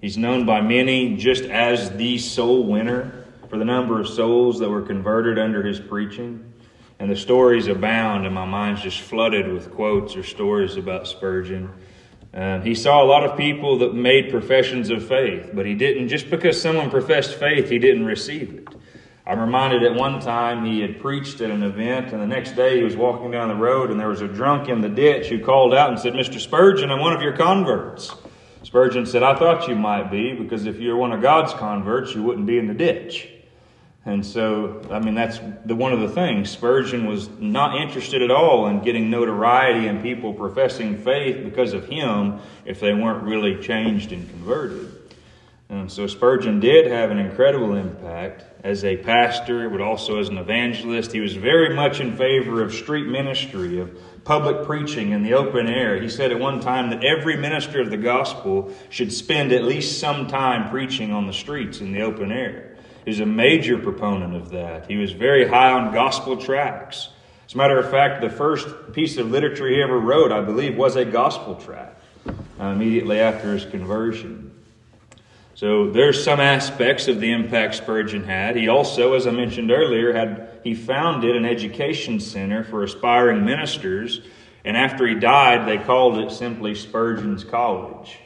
He's 0.00 0.16
known 0.16 0.46
by 0.46 0.62
many 0.62 1.16
just 1.16 1.44
as 1.44 1.90
the 1.90 2.18
soul 2.18 2.64
winner 2.64 3.24
for 3.50 3.58
the 3.58 3.64
number 3.64 4.00
of 4.00 4.08
souls 4.08 4.58
that 4.60 4.70
were 4.70 4.82
converted 4.82 5.38
under 5.38 5.62
his 5.62 5.78
preaching. 5.78 6.52
And 6.98 7.10
the 7.10 7.16
stories 7.16 7.66
abound, 7.66 8.26
and 8.26 8.34
my 8.34 8.44
mind's 8.44 8.82
just 8.82 9.00
flooded 9.00 9.52
with 9.52 9.72
quotes 9.72 10.16
or 10.16 10.22
stories 10.22 10.76
about 10.76 11.06
Spurgeon. 11.06 11.70
Uh, 12.32 12.60
he 12.60 12.74
saw 12.74 13.02
a 13.02 13.06
lot 13.06 13.24
of 13.24 13.36
people 13.36 13.78
that 13.78 13.94
made 13.94 14.30
professions 14.30 14.90
of 14.90 15.06
faith, 15.06 15.50
but 15.52 15.66
he 15.66 15.74
didn't, 15.74 16.08
just 16.08 16.30
because 16.30 16.60
someone 16.60 16.90
professed 16.90 17.34
faith, 17.34 17.68
he 17.68 17.78
didn't 17.78 18.04
receive 18.04 18.54
it. 18.54 18.68
I'm 19.26 19.40
reminded 19.40 19.82
at 19.82 19.94
one 19.94 20.20
time 20.20 20.64
he 20.64 20.80
had 20.80 21.00
preached 21.00 21.40
at 21.40 21.50
an 21.50 21.62
event, 21.62 22.12
and 22.12 22.22
the 22.22 22.26
next 22.26 22.52
day 22.52 22.76
he 22.78 22.84
was 22.84 22.96
walking 22.96 23.30
down 23.30 23.48
the 23.48 23.54
road, 23.54 23.90
and 23.90 23.98
there 23.98 24.08
was 24.08 24.22
a 24.22 24.28
drunk 24.28 24.68
in 24.68 24.80
the 24.80 24.88
ditch 24.88 25.26
who 25.26 25.44
called 25.44 25.74
out 25.74 25.90
and 25.90 25.98
said, 25.98 26.12
Mr. 26.12 26.38
Spurgeon, 26.38 26.90
I'm 26.90 27.00
one 27.00 27.12
of 27.12 27.22
your 27.22 27.36
converts. 27.36 28.14
Spurgeon 28.62 29.06
said, 29.06 29.22
I 29.22 29.34
thought 29.36 29.68
you 29.68 29.74
might 29.74 30.10
be, 30.10 30.34
because 30.34 30.66
if 30.66 30.78
you're 30.78 30.96
one 30.96 31.12
of 31.12 31.22
God's 31.22 31.54
converts, 31.54 32.14
you 32.14 32.22
wouldn't 32.22 32.46
be 32.46 32.58
in 32.58 32.66
the 32.66 32.74
ditch. 32.74 33.28
And 34.04 34.24
so, 34.24 34.82
I 34.90 34.98
mean, 34.98 35.14
that's 35.14 35.38
the, 35.64 35.74
one 35.74 35.92
of 35.92 36.00
the 36.00 36.08
things. 36.08 36.50
Spurgeon 36.50 37.06
was 37.06 37.28
not 37.38 37.80
interested 37.80 38.22
at 38.22 38.30
all 38.30 38.66
in 38.66 38.80
getting 38.80 39.10
notoriety 39.10 39.88
and 39.88 40.02
people 40.02 40.32
professing 40.32 40.96
faith 40.96 41.44
because 41.44 41.74
of 41.74 41.86
him 41.86 42.40
if 42.64 42.80
they 42.80 42.94
weren't 42.94 43.24
really 43.24 43.62
changed 43.62 44.12
and 44.12 44.28
converted. 44.28 44.96
And 45.68 45.90
so 45.92 46.06
Spurgeon 46.06 46.60
did 46.60 46.90
have 46.90 47.10
an 47.10 47.18
incredible 47.18 47.74
impact 47.76 48.44
as 48.64 48.84
a 48.84 48.96
pastor, 48.96 49.70
but 49.70 49.80
also 49.80 50.18
as 50.18 50.28
an 50.28 50.38
evangelist. 50.38 51.12
He 51.12 51.20
was 51.20 51.36
very 51.36 51.74
much 51.74 52.00
in 52.00 52.16
favor 52.16 52.62
of 52.62 52.74
street 52.74 53.06
ministry, 53.06 53.78
of 53.80 53.96
public 54.24 54.66
preaching 54.66 55.12
in 55.12 55.22
the 55.22 55.34
open 55.34 55.66
air. 55.66 56.00
He 56.00 56.08
said 56.08 56.30
at 56.30 56.38
one 56.38 56.60
time 56.60 56.90
that 56.90 57.04
every 57.04 57.36
minister 57.36 57.80
of 57.80 57.90
the 57.90 57.96
gospel 57.96 58.72
should 58.88 59.12
spend 59.12 59.52
at 59.52 59.64
least 59.64 59.98
some 59.98 60.26
time 60.26 60.70
preaching 60.70 61.12
on 61.12 61.26
the 61.26 61.32
streets 61.32 61.80
in 61.80 61.92
the 61.92 62.02
open 62.02 62.30
air. 62.30 62.76
He 63.04 63.10
was 63.10 63.20
a 63.20 63.26
major 63.26 63.78
proponent 63.78 64.34
of 64.34 64.50
that. 64.50 64.86
He 64.86 64.96
was 64.96 65.12
very 65.12 65.48
high 65.48 65.72
on 65.72 65.92
gospel 65.92 66.36
tracts. 66.36 67.08
As 67.46 67.54
a 67.54 67.56
matter 67.56 67.78
of 67.78 67.90
fact, 67.90 68.20
the 68.20 68.30
first 68.30 68.68
piece 68.92 69.16
of 69.16 69.30
literature 69.30 69.68
he 69.68 69.82
ever 69.82 69.98
wrote, 69.98 70.30
I 70.30 70.40
believe, 70.40 70.76
was 70.76 70.96
a 70.96 71.04
gospel 71.04 71.56
tract 71.56 72.00
uh, 72.60 72.64
immediately 72.64 73.18
after 73.18 73.52
his 73.54 73.64
conversion. 73.64 74.49
So 75.54 75.90
there's 75.90 76.22
some 76.22 76.40
aspects 76.40 77.08
of 77.08 77.20
the 77.20 77.32
impact 77.32 77.74
Spurgeon 77.74 78.24
had. 78.24 78.56
He 78.56 78.68
also, 78.68 79.14
as 79.14 79.26
I 79.26 79.30
mentioned 79.30 79.70
earlier, 79.70 80.12
had 80.12 80.60
he 80.64 80.74
founded 80.74 81.36
an 81.36 81.44
education 81.44 82.20
center 82.20 82.64
for 82.64 82.82
aspiring 82.82 83.44
ministers, 83.44 84.20
and 84.64 84.76
after 84.76 85.06
he 85.06 85.14
died, 85.14 85.68
they 85.68 85.82
called 85.82 86.18
it 86.18 86.30
simply 86.30 86.74
Spurgeon's 86.74 87.44
College 87.44 88.18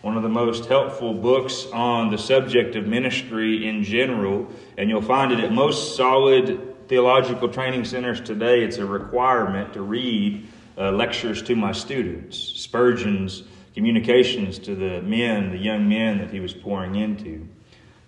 one 0.00 0.16
of 0.16 0.22
the 0.22 0.28
most 0.28 0.66
helpful 0.66 1.12
books 1.12 1.66
on 1.72 2.10
the 2.10 2.18
subject 2.18 2.76
of 2.76 2.86
ministry 2.86 3.68
in 3.68 3.82
general, 3.82 4.46
and 4.76 4.88
you'll 4.88 5.02
find 5.02 5.32
it 5.32 5.40
at 5.40 5.52
most 5.52 5.96
solid 5.96 6.88
theological 6.88 7.48
training 7.48 7.84
centers 7.84 8.20
today. 8.20 8.62
It's 8.62 8.78
a 8.78 8.86
requirement 8.86 9.72
to 9.74 9.82
read 9.82 10.46
uh, 10.76 10.92
lectures 10.92 11.42
to 11.42 11.56
my 11.56 11.72
students, 11.72 12.38
Spurgeon's 12.38 13.42
communications 13.78 14.58
to 14.58 14.74
the 14.74 15.00
men, 15.02 15.52
the 15.52 15.56
young 15.56 15.88
men 15.88 16.18
that 16.18 16.32
he 16.32 16.40
was 16.40 16.52
pouring 16.52 16.96
into. 16.96 17.46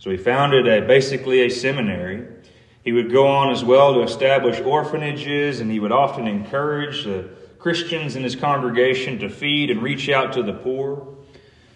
So 0.01 0.11
he 0.11 0.17
founded 0.17 0.67
a, 0.67 0.85
basically 0.85 1.43
a 1.43 1.49
seminary. 1.49 2.27
He 2.83 2.91
would 2.91 3.13
go 3.13 3.29
on 3.29 3.53
as 3.53 3.63
well 3.63 3.95
to 3.95 4.03
establish 4.03 4.59
orphanages, 4.59 5.61
and 5.61 5.71
he 5.71 5.79
would 5.79 5.93
often 5.93 6.27
encourage 6.27 7.05
the 7.05 7.31
Christians 7.61 8.17
in 8.17 8.25
his 8.25 8.35
congregation 8.35 9.21
to 9.21 9.29
feed 9.29 9.71
and 9.71 9.81
reach 9.81 10.09
out 10.09 10.33
to 10.33 10.43
the 10.43 10.55
poor. 10.55 11.07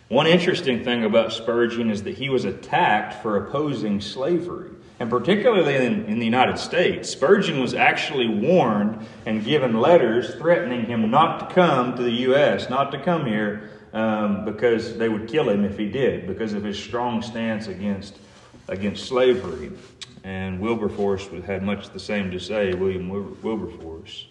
One 0.08 0.26
interesting 0.26 0.82
thing 0.82 1.04
about 1.04 1.32
Spurgeon 1.32 1.88
is 1.88 2.02
that 2.02 2.16
he 2.16 2.28
was 2.28 2.44
attacked 2.44 3.22
for 3.22 3.36
opposing 3.36 4.00
slavery. 4.00 4.70
And 4.98 5.08
particularly 5.08 5.76
in, 5.76 6.06
in, 6.06 6.18
the 6.18 6.24
United 6.24 6.58
States, 6.58 7.10
Spurgeon 7.10 7.60
was 7.60 7.74
actually 7.74 8.26
warned 8.26 9.06
and 9.24 9.44
given 9.44 9.80
letters 9.80 10.34
threatening 10.34 10.86
him 10.86 11.10
not 11.12 11.48
to 11.48 11.54
come 11.54 11.96
to 11.96 12.02
the 12.02 12.10
U.S., 12.10 12.68
not 12.68 12.90
to 12.90 12.98
come 12.98 13.26
here, 13.26 13.70
um, 13.94 14.44
because 14.44 14.98
they 14.98 15.08
would 15.08 15.28
kill 15.28 15.48
him 15.48 15.64
if 15.64 15.78
he 15.78 15.88
did, 15.88 16.26
because 16.26 16.52
of 16.52 16.64
his 16.64 16.78
strong 16.78 17.22
stance 17.22 17.68
against, 17.68 18.18
against 18.68 19.06
slavery. 19.06 19.72
And 20.24 20.60
Wilberforce 20.60 21.28
had 21.46 21.62
much 21.62 21.90
the 21.90 22.00
same 22.00 22.30
to 22.32 22.40
say, 22.40 22.74
William 22.74 23.08
Wilberforce. 23.08 24.26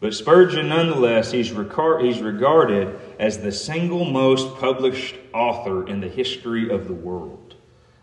But 0.00 0.14
Spurgeon, 0.14 0.68
nonetheless, 0.68 1.30
he's, 1.32 1.48
he's 1.48 2.20
regarded 2.20 2.98
as 3.18 3.38
the 3.38 3.52
single 3.52 4.04
most 4.04 4.56
published 4.58 5.16
author 5.32 5.86
in 5.88 6.00
the 6.00 6.08
history 6.08 6.70
of 6.70 6.86
the 6.86 6.94
world. 6.94 7.56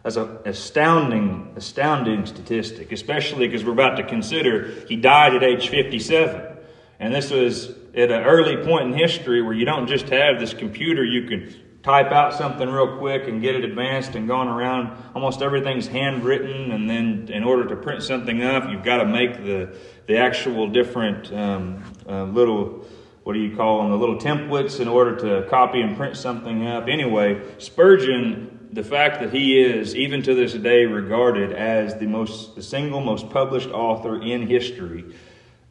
That's 0.03 0.17
an 0.17 0.37
astounding, 0.45 1.51
astounding 1.55 2.25
statistic, 2.25 2.91
especially 2.91 3.47
because 3.47 3.65
we're 3.65 3.71
about 3.71 3.95
to 3.95 4.03
consider 4.03 4.85
he 4.87 4.95
died 4.95 5.35
at 5.35 5.43
age 5.43 5.69
57. 5.69 6.57
And 6.99 7.13
this 7.13 7.31
was 7.31 7.73
at 7.95 8.11
an 8.11 8.23
early 8.23 8.57
point 8.65 8.91
in 8.91 8.93
history 8.93 9.41
where 9.41 9.53
you 9.53 9.65
don't 9.65 9.87
just 9.87 10.09
have 10.09 10.39
this 10.39 10.53
computer 10.53 11.03
you 11.03 11.27
can 11.27 11.53
type 11.85 12.11
out 12.11 12.33
something 12.33 12.67
real 12.67 12.97
quick 12.97 13.27
and 13.27 13.43
get 13.43 13.55
it 13.55 13.63
advanced 13.63 14.15
and 14.15 14.27
going 14.27 14.47
around. 14.47 14.97
Almost 15.13 15.43
everything's 15.43 15.87
handwritten, 15.87 16.71
and 16.71 16.89
then 16.89 17.29
in 17.31 17.43
order 17.43 17.67
to 17.67 17.75
print 17.75 18.01
something 18.01 18.41
up, 18.41 18.67
you've 18.69 18.83
got 18.83 18.97
to 18.97 19.05
make 19.05 19.37
the 19.37 19.77
the 20.07 20.17
actual 20.17 20.67
different 20.67 21.31
um, 21.31 21.83
uh, 22.09 22.23
little 22.23 22.85
what 23.23 23.33
do 23.33 23.39
you 23.39 23.55
call 23.55 23.81
them 23.81 23.91
the 23.91 23.97
little 23.97 24.17
templates 24.17 24.79
in 24.79 24.87
order 24.87 25.15
to 25.15 25.47
copy 25.49 25.81
and 25.81 25.95
print 25.95 26.17
something 26.17 26.67
up. 26.67 26.87
Anyway, 26.87 27.41
Spurgeon, 27.59 28.69
the 28.71 28.83
fact 28.83 29.19
that 29.19 29.31
he 29.31 29.59
is 29.59 29.95
even 29.95 30.21
to 30.23 30.35
this 30.35 30.53
day 30.53 30.85
regarded 30.85 31.53
as 31.53 31.95
the 31.97 32.07
most 32.07 32.55
the 32.55 32.63
single 32.63 32.99
most 32.99 33.29
published 33.29 33.69
author 33.69 34.19
in 34.21 34.47
history. 34.47 35.05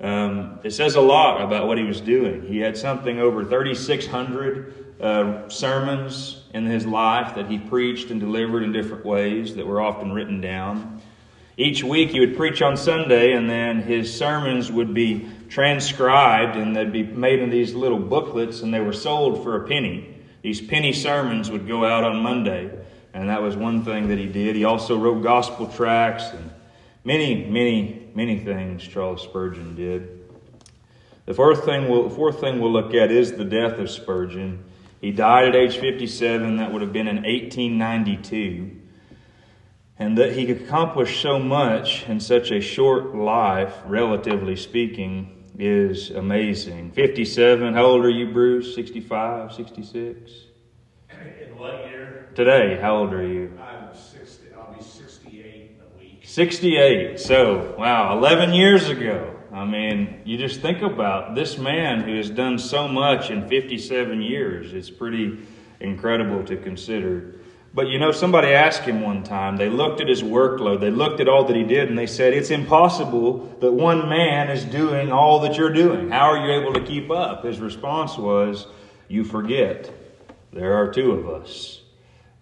Um, 0.04 0.58
it 0.62 0.72
says 0.72 0.96
a 0.96 1.00
lot 1.00 1.40
about 1.40 1.66
what 1.66 1.78
he 1.78 1.84
was 1.84 2.02
doing. 2.02 2.42
He 2.42 2.58
had 2.58 2.76
something 2.76 3.18
over 3.18 3.42
3,600 3.42 5.00
uh, 5.00 5.48
sermons 5.48 6.42
in 6.52 6.66
his 6.66 6.84
life 6.84 7.36
that 7.36 7.48
he 7.50 7.58
preached 7.58 8.10
and 8.10 8.20
delivered 8.20 8.62
in 8.62 8.70
different 8.70 9.06
ways 9.06 9.54
that 9.54 9.66
were 9.66 9.80
often 9.80 10.12
written 10.12 10.42
down. 10.42 11.00
Each 11.56 11.82
week 11.82 12.10
he 12.10 12.20
would 12.20 12.36
preach 12.36 12.60
on 12.60 12.76
Sunday, 12.76 13.32
and 13.32 13.48
then 13.48 13.80
his 13.80 14.14
sermons 14.14 14.70
would 14.70 14.92
be 14.92 15.26
transcribed 15.48 16.56
and 16.56 16.76
they'd 16.76 16.92
be 16.92 17.02
made 17.02 17.38
in 17.38 17.48
these 17.48 17.72
little 17.72 17.98
booklets, 17.98 18.60
and 18.60 18.74
they 18.74 18.80
were 18.80 18.92
sold 18.92 19.42
for 19.42 19.64
a 19.64 19.66
penny. 19.66 20.18
These 20.42 20.60
penny 20.60 20.92
sermons 20.92 21.50
would 21.50 21.66
go 21.66 21.86
out 21.86 22.04
on 22.04 22.16
Monday, 22.22 22.70
and 23.14 23.30
that 23.30 23.40
was 23.40 23.56
one 23.56 23.86
thing 23.86 24.08
that 24.08 24.18
he 24.18 24.26
did. 24.26 24.54
He 24.54 24.64
also 24.64 24.98
wrote 24.98 25.22
gospel 25.22 25.66
tracts 25.66 26.28
and 26.32 26.50
many, 27.04 27.44
many, 27.44 28.10
many 28.14 28.38
things 28.38 28.82
Charles 28.82 29.22
Spurgeon 29.22 29.76
did. 29.76 30.20
The 31.26 31.34
fourth 31.34 31.64
thing 31.64 31.88
we'll, 31.88 32.10
fourth 32.10 32.40
thing 32.40 32.60
we'll 32.60 32.72
look 32.72 32.94
at 32.94 33.10
is 33.10 33.32
the 33.32 33.44
death 33.44 33.78
of 33.78 33.90
Spurgeon. 33.90 34.64
He 35.00 35.12
died 35.12 35.48
at 35.48 35.54
age 35.54 35.78
57. 35.78 36.56
That 36.56 36.72
would 36.72 36.82
have 36.82 36.92
been 36.92 37.08
in 37.08 37.16
1892 37.16 38.80
and 39.98 40.18
that 40.18 40.32
he 40.32 40.50
accomplished 40.50 41.20
so 41.20 41.38
much 41.38 42.08
in 42.08 42.18
such 42.18 42.50
a 42.50 42.60
short 42.60 43.14
life, 43.14 43.74
relatively 43.86 44.56
speaking, 44.56 45.44
is 45.56 46.10
amazing. 46.10 46.90
57, 46.90 47.74
how 47.74 47.84
old 47.84 48.04
are 48.04 48.10
you, 48.10 48.32
Bruce? 48.32 48.74
65, 48.74 49.52
66? 49.52 50.32
In 51.10 51.56
what 51.56 51.86
year? 51.86 52.28
Today, 52.34 52.76
how 52.80 52.96
old 52.96 53.14
are 53.14 53.26
you? 53.26 53.56
I'm 53.62 53.94
60, 53.94 54.48
I'll 54.56 54.74
be 54.74 54.82
68 54.82 55.44
in 55.44 55.76
a 55.80 55.98
week. 55.98 56.23
68. 56.34 57.20
So, 57.20 57.76
wow, 57.78 58.18
11 58.18 58.54
years 58.54 58.88
ago. 58.88 59.36
I 59.52 59.64
mean, 59.64 60.20
you 60.24 60.36
just 60.36 60.60
think 60.60 60.82
about 60.82 61.36
this 61.36 61.58
man 61.58 62.00
who 62.00 62.16
has 62.16 62.28
done 62.28 62.58
so 62.58 62.88
much 62.88 63.30
in 63.30 63.46
57 63.46 64.20
years. 64.20 64.74
It's 64.74 64.90
pretty 64.90 65.38
incredible 65.78 66.42
to 66.46 66.56
consider. 66.56 67.36
But 67.72 67.86
you 67.86 68.00
know, 68.00 68.10
somebody 68.10 68.48
asked 68.48 68.80
him 68.80 69.00
one 69.00 69.22
time, 69.22 69.58
they 69.58 69.68
looked 69.68 70.00
at 70.00 70.08
his 70.08 70.24
workload, 70.24 70.80
they 70.80 70.90
looked 70.90 71.20
at 71.20 71.28
all 71.28 71.44
that 71.44 71.54
he 71.54 71.62
did, 71.62 71.88
and 71.88 71.96
they 71.96 72.08
said, 72.08 72.32
It's 72.32 72.50
impossible 72.50 73.56
that 73.60 73.70
one 73.70 74.08
man 74.08 74.50
is 74.50 74.64
doing 74.64 75.12
all 75.12 75.38
that 75.42 75.56
you're 75.56 75.72
doing. 75.72 76.10
How 76.10 76.32
are 76.32 76.44
you 76.44 76.60
able 76.60 76.72
to 76.72 76.84
keep 76.84 77.12
up? 77.12 77.44
His 77.44 77.60
response 77.60 78.18
was, 78.18 78.66
You 79.06 79.22
forget. 79.22 79.88
There 80.52 80.74
are 80.74 80.92
two 80.92 81.12
of 81.12 81.28
us. 81.28 81.83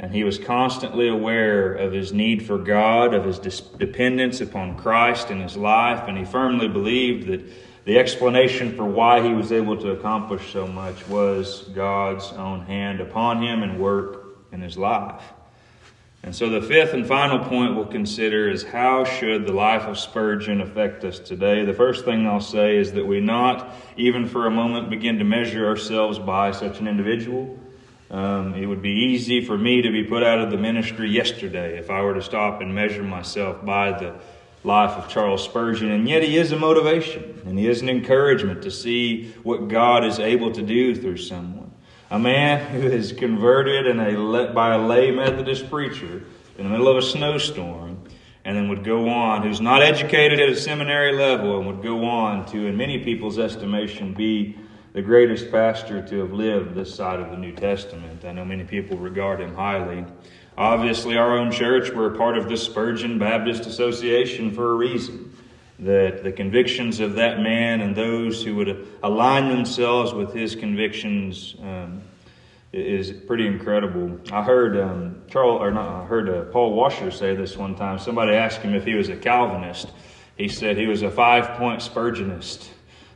And 0.03 0.13
he 0.13 0.25
was 0.25 0.37
constantly 0.37 1.07
aware 1.07 1.75
of 1.75 1.93
his 1.93 2.13
need 2.13 2.45
for 2.45 2.59
God, 2.59 3.15
of 3.15 3.25
his 3.25 3.39
dependence 3.39 4.41
upon 4.41 4.77
Christ 4.77 5.31
in 5.31 5.41
his 5.41 5.57
life, 5.57 6.09
and 6.09 6.19
he 6.19 6.25
firmly 6.25 6.67
believed 6.67 7.29
that 7.29 7.41
the 7.85 7.99
explanation 7.99 8.75
for 8.77 8.85
why 8.85 9.23
he 9.23 9.33
was 9.33 9.53
able 9.53 9.77
to 9.77 9.91
accomplish 9.93 10.53
so 10.53 10.67
much 10.67 11.07
was 11.07 11.63
God's 11.75 12.33
own 12.33 12.63
hand 12.63 13.01
upon 13.01 13.43
him 13.43 13.63
and 13.63 13.79
work 13.79 14.27
in 14.51 14.61
his 14.61 14.77
life. 14.77 15.23
And 16.25 16.35
so 16.35 16.49
the 16.49 16.63
fifth 16.63 16.95
and 16.95 17.07
final 17.07 17.39
point 17.41 17.77
we'll 17.77 17.87
consider 17.87 18.49
is 18.49 18.65
how 18.65 19.05
should 19.05 19.47
the 19.47 19.53
life 19.53 19.83
of 19.83 19.99
Spurgeon 19.99 20.61
affect 20.61 21.05
us 21.05 21.21
today? 21.21 21.65
The 21.65 21.75
first 21.75 22.05
thing 22.05 22.27
I'll 22.27 22.41
say 22.41 22.77
is 22.77 22.93
that 22.93 23.07
we 23.07 23.21
not, 23.21 23.73
even 23.97 24.27
for 24.27 24.47
a 24.47 24.51
moment, 24.51 24.91
begin 24.91 25.19
to 25.19 25.25
measure 25.25 25.67
ourselves 25.67 26.19
by 26.19 26.51
such 26.51 26.81
an 26.81 26.89
individual. 26.89 27.57
Um, 28.13 28.55
it 28.55 28.67
would 28.67 28.83
be 28.83 28.91
easy 28.91 29.45
for 29.45 29.59
me 29.59 29.83
to 29.83 29.91
be 29.91 30.05
put 30.05 30.23
out 30.23 30.39
of 30.39 30.51
the 30.51 30.59
ministry 30.59 31.11
yesterday 31.11 31.79
if 31.79 31.91
I 31.91 32.03
were 32.03 32.15
to 32.15 32.23
stop 32.23 32.61
and 32.61 32.75
measure 32.75 33.03
myself 33.03 33.65
by 33.65 33.99
the 33.99 34.15
life 34.63 34.93
of 34.93 35.09
Charles 35.09 35.43
Spurgeon. 35.43 35.91
And 35.91 36.09
yet, 36.09 36.23
he 36.23 36.37
is 36.37 36.53
a 36.53 36.57
motivation 36.57 37.43
and 37.47 37.59
he 37.59 37.67
is 37.67 37.81
an 37.81 37.89
encouragement 37.89 38.63
to 38.63 38.71
see 38.71 39.33
what 39.43 39.69
God 39.69 40.05
is 40.05 40.19
able 40.21 40.53
to 40.53 40.63
do 40.63 40.95
through 40.95 41.17
someone 41.17 41.63
a 42.13 42.19
man 42.19 42.65
who 42.81 42.87
is 42.87 43.13
converted 43.13 43.87
in 43.87 43.99
a, 43.99 44.53
by 44.53 44.75
a 44.75 44.79
lay 44.79 45.11
Methodist 45.11 45.69
preacher 45.69 46.23
in 46.59 46.65
the 46.65 46.71
middle 46.71 46.89
of 46.89 46.99
a 46.99 47.03
snowstorm, 47.03 47.99
and 48.45 48.57
then 48.57 48.69
would 48.69 48.85
go 48.85 49.09
on, 49.09 49.43
who's 49.43 49.61
not 49.61 49.83
educated 49.83 50.39
at 50.39 50.49
a 50.51 50.57
seminary 50.57 51.13
level, 51.17 51.59
and 51.59 51.67
would 51.67 51.83
go 51.83 52.05
on 52.05 52.45
to, 52.47 52.67
in 52.67 52.77
many 52.77 53.03
people's 53.03 53.39
estimation, 53.39 54.13
be 54.13 54.59
the 54.93 55.03
greatest 55.03 55.51
pastor 55.51 56.03
to 56.03 56.19
have 56.19 56.33
lived 56.33 56.75
this 56.75 56.95
side 56.95 57.19
of 57.19 57.31
the 57.31 57.37
New 57.37 57.53
Testament. 57.53 58.25
I 58.25 58.33
know 58.33 58.45
many 58.45 58.65
people 58.65 58.99
regard 58.99 59.41
him 59.41 59.55
highly. 59.55 60.05
Obviously, 60.57 61.17
our 61.17 61.39
own 61.39 61.51
church, 61.51 61.91
we're 61.91 62.11
part 62.11 62.37
of 62.37 62.49
the 62.49 62.59
Spurgeon 62.59 63.19
Baptist 63.19 63.65
Association 63.65 64.53
for 64.53 64.73
a 64.73 64.75
reason. 64.75 65.35
That 65.79 66.23
the 66.23 66.31
convictions 66.31 67.01
of 67.01 67.15
that 67.15 67.41
man 67.41 67.81
and 67.81 67.97
those 67.97 68.45
who 68.45 68.55
would 68.57 68.87
align 69.03 69.49
themselves 69.49 70.13
with 70.13 70.33
his 70.33 70.55
convictions 70.55 71.57
um, 71.63 72.03
is 72.73 73.11
pretty 73.11 73.47
incredible. 73.47 74.21
I 74.31 74.43
heard 74.43 74.79
um, 74.79 75.23
Charles, 75.29 75.63
or 75.63 75.71
not, 75.71 76.03
I 76.03 76.05
heard 76.05 76.29
uh, 76.29 76.43
Paul 76.53 76.75
Washer 76.75 77.11
say 77.11 77.35
this 77.35 77.57
one 77.57 77.75
time. 77.75 77.99
Somebody 77.99 78.33
asked 78.35 78.61
him 78.61 78.75
if 78.75 78.85
he 78.85 78.95
was 78.95 79.09
a 79.09 79.17
Calvinist. 79.17 79.91
He 80.37 80.49
said 80.49 80.77
he 80.77 80.87
was 80.87 81.03
a 81.03 81.11
five-point 81.11 81.81
Spurgeonist. 81.81 82.69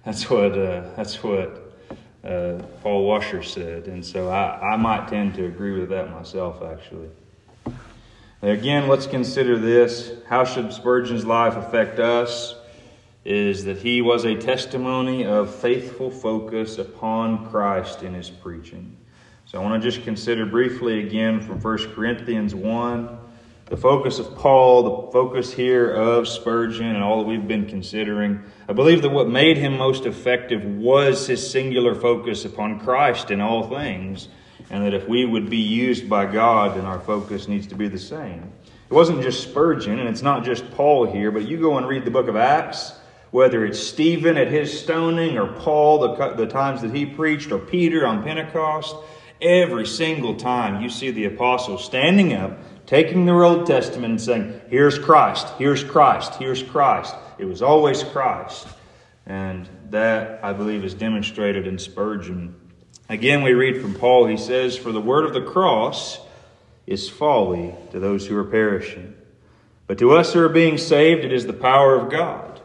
That's 0.04 0.28
what 0.28 0.58
uh, 0.58 0.94
that's 0.96 1.22
what 1.22 1.65
uh, 2.26 2.60
Paul 2.82 3.04
Washer 3.04 3.42
said, 3.42 3.86
and 3.86 4.04
so 4.04 4.28
I, 4.28 4.72
I 4.72 4.76
might 4.76 5.06
tend 5.08 5.34
to 5.34 5.46
agree 5.46 5.78
with 5.78 5.90
that 5.90 6.10
myself, 6.10 6.60
actually. 6.62 7.08
Again, 8.42 8.88
let's 8.88 9.06
consider 9.06 9.58
this. 9.58 10.12
How 10.28 10.44
should 10.44 10.72
Spurgeon's 10.72 11.24
life 11.24 11.56
affect 11.56 11.98
us? 11.98 12.56
Is 13.24 13.64
that 13.64 13.78
he 13.78 14.02
was 14.02 14.24
a 14.24 14.34
testimony 14.34 15.24
of 15.24 15.54
faithful 15.54 16.10
focus 16.10 16.78
upon 16.78 17.48
Christ 17.50 18.02
in 18.02 18.14
his 18.14 18.28
preaching. 18.28 18.96
So 19.46 19.60
I 19.60 19.64
want 19.64 19.80
to 19.82 19.90
just 19.90 20.04
consider 20.04 20.46
briefly 20.46 21.00
again 21.06 21.40
from 21.40 21.60
1 21.60 21.94
Corinthians 21.94 22.54
1 22.54 23.18
the 23.66 23.76
focus 23.76 24.20
of 24.20 24.36
Paul, 24.36 24.82
the 24.84 25.12
focus 25.12 25.52
here 25.52 25.90
of 25.90 26.28
Spurgeon, 26.28 26.86
and 26.86 27.02
all 27.02 27.18
that 27.18 27.26
we've 27.26 27.48
been 27.48 27.66
considering. 27.66 28.40
I 28.68 28.72
believe 28.72 29.02
that 29.02 29.10
what 29.10 29.28
made 29.28 29.56
him 29.56 29.76
most 29.76 30.06
effective 30.06 30.64
was 30.64 31.26
his 31.26 31.50
singular 31.50 31.96
focus 31.96 32.44
upon 32.44 32.78
Christ 32.78 33.32
in 33.32 33.40
all 33.40 33.68
things, 33.68 34.28
and 34.70 34.84
that 34.84 34.94
if 34.94 35.08
we 35.08 35.24
would 35.24 35.50
be 35.50 35.56
used 35.56 36.08
by 36.08 36.26
God, 36.26 36.76
then 36.76 36.84
our 36.84 37.00
focus 37.00 37.48
needs 37.48 37.66
to 37.66 37.74
be 37.74 37.88
the 37.88 37.98
same. 37.98 38.52
It 38.88 38.94
wasn't 38.94 39.22
just 39.22 39.42
Spurgeon, 39.42 39.98
and 39.98 40.08
it's 40.08 40.22
not 40.22 40.44
just 40.44 40.70
Paul 40.70 41.04
here, 41.04 41.32
but 41.32 41.48
you 41.48 41.58
go 41.58 41.76
and 41.76 41.88
read 41.88 42.04
the 42.04 42.10
book 42.12 42.28
of 42.28 42.36
Acts, 42.36 42.92
whether 43.32 43.66
it's 43.66 43.80
Stephen 43.80 44.36
at 44.36 44.46
his 44.46 44.78
stoning, 44.78 45.36
or 45.38 45.48
Paul, 45.48 45.98
the, 45.98 46.34
the 46.34 46.46
times 46.46 46.82
that 46.82 46.94
he 46.94 47.04
preached, 47.04 47.50
or 47.50 47.58
Peter 47.58 48.06
on 48.06 48.22
Pentecost. 48.22 48.94
Every 49.42 49.86
single 49.86 50.36
time 50.36 50.80
you 50.82 50.88
see 50.88 51.10
the 51.10 51.24
apostles 51.24 51.84
standing 51.84 52.32
up, 52.32 52.58
taking 52.86 53.26
their 53.26 53.44
Old 53.44 53.66
Testament 53.66 54.10
and 54.12 54.20
saying, 54.20 54.60
Here's 54.68 54.98
Christ, 54.98 55.48
here's 55.58 55.84
Christ, 55.84 56.34
here's 56.36 56.62
Christ. 56.62 57.14
It 57.38 57.44
was 57.44 57.62
always 57.62 58.02
Christ. 58.02 58.66
And 59.26 59.68
that, 59.90 60.40
I 60.42 60.52
believe, 60.52 60.84
is 60.84 60.94
demonstrated 60.94 61.66
in 61.66 61.78
Spurgeon. 61.78 62.54
Again, 63.08 63.42
we 63.42 63.54
read 63.54 63.80
from 63.80 63.94
Paul, 63.94 64.26
he 64.26 64.36
says, 64.36 64.76
For 64.76 64.92
the 64.92 65.00
word 65.00 65.24
of 65.24 65.34
the 65.34 65.42
cross 65.42 66.20
is 66.86 67.08
folly 67.08 67.74
to 67.90 67.98
those 67.98 68.26
who 68.26 68.36
are 68.36 68.44
perishing. 68.44 69.14
But 69.86 69.98
to 69.98 70.12
us 70.12 70.32
who 70.32 70.40
are 70.40 70.48
being 70.48 70.78
saved, 70.78 71.24
it 71.24 71.32
is 71.32 71.46
the 71.46 71.52
power 71.52 71.94
of 71.96 72.10
God. 72.10 72.60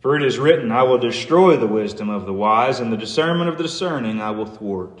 For 0.00 0.16
it 0.16 0.22
is 0.24 0.38
written, 0.38 0.72
I 0.72 0.82
will 0.82 0.98
destroy 0.98 1.56
the 1.56 1.66
wisdom 1.66 2.08
of 2.10 2.26
the 2.26 2.32
wise, 2.32 2.80
and 2.80 2.92
the 2.92 2.96
discernment 2.96 3.48
of 3.48 3.56
the 3.56 3.62
discerning 3.62 4.20
I 4.20 4.32
will 4.32 4.46
thwart. 4.46 5.00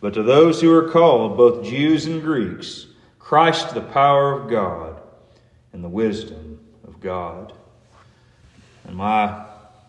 But 0.00 0.14
to 0.14 0.22
those 0.22 0.60
who 0.60 0.72
are 0.72 0.90
called, 0.90 1.36
both 1.36 1.64
Jews 1.64 2.06
and 2.06 2.22
Greeks, 2.22 2.86
Christ 3.18 3.74
the 3.74 3.80
power 3.80 4.32
of 4.32 4.50
God 4.50 5.00
and 5.72 5.82
the 5.82 5.88
wisdom 5.88 6.60
of 6.86 7.00
God. 7.00 7.52
And 8.84 8.96
my 8.96 9.46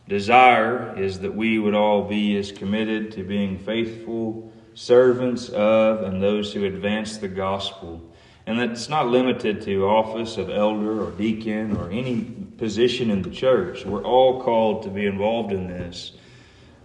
desire 0.07 0.97
is 0.97 1.19
that 1.19 1.35
we 1.35 1.59
would 1.59 1.75
all 1.75 2.03
be 2.03 2.37
as 2.37 2.51
committed 2.51 3.11
to 3.11 3.23
being 3.23 3.59
faithful 3.59 4.51
servants 4.73 5.49
of 5.49 6.03
and 6.03 6.21
those 6.21 6.53
who 6.53 6.65
advance 6.65 7.17
the 7.17 7.27
gospel. 7.27 8.01
And 8.45 8.59
that's 8.59 8.87
not 8.87 9.07
limited 9.07 9.61
to 9.63 9.85
office 9.85 10.37
of 10.37 10.49
elder 10.49 11.03
or 11.03 11.11
deacon 11.11 11.75
or 11.75 11.91
any 11.91 12.21
position 12.57 13.11
in 13.11 13.21
the 13.21 13.29
church. 13.29 13.85
We're 13.85 14.03
all 14.03 14.41
called 14.41 14.83
to 14.83 14.89
be 14.89 15.05
involved 15.05 15.51
in 15.51 15.67
this. 15.67 16.13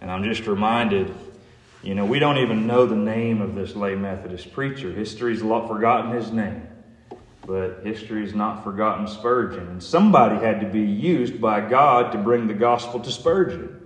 And 0.01 0.11
I'm 0.11 0.25
just 0.25 0.47
reminded 0.47 1.15
you 1.83 1.97
know, 1.97 2.05
we 2.05 2.21
don't 2.21 2.39
even 2.39 2.67
know 2.67 2.87
the 2.87 2.95
name 2.95 3.41
of 3.41 3.57
this 3.57 3.75
lay 3.75 3.97
Methodist 3.97 4.53
preacher. 4.53 4.93
History's 4.93 5.41
forgotten 5.41 6.13
his 6.13 6.31
name. 6.31 6.69
but 7.45 7.81
history's 7.83 8.35
not 8.35 8.63
forgotten 8.63 9.09
Spurgeon. 9.09 9.67
And 9.67 9.83
somebody 9.83 10.37
had 10.37 10.61
to 10.61 10.67
be 10.69 10.83
used 10.83 11.41
by 11.41 11.61
God 11.61 12.13
to 12.13 12.19
bring 12.19 12.47
the 12.47 12.55
gospel 12.55 13.01
to 13.01 13.11
Spurgeon. 13.11 13.81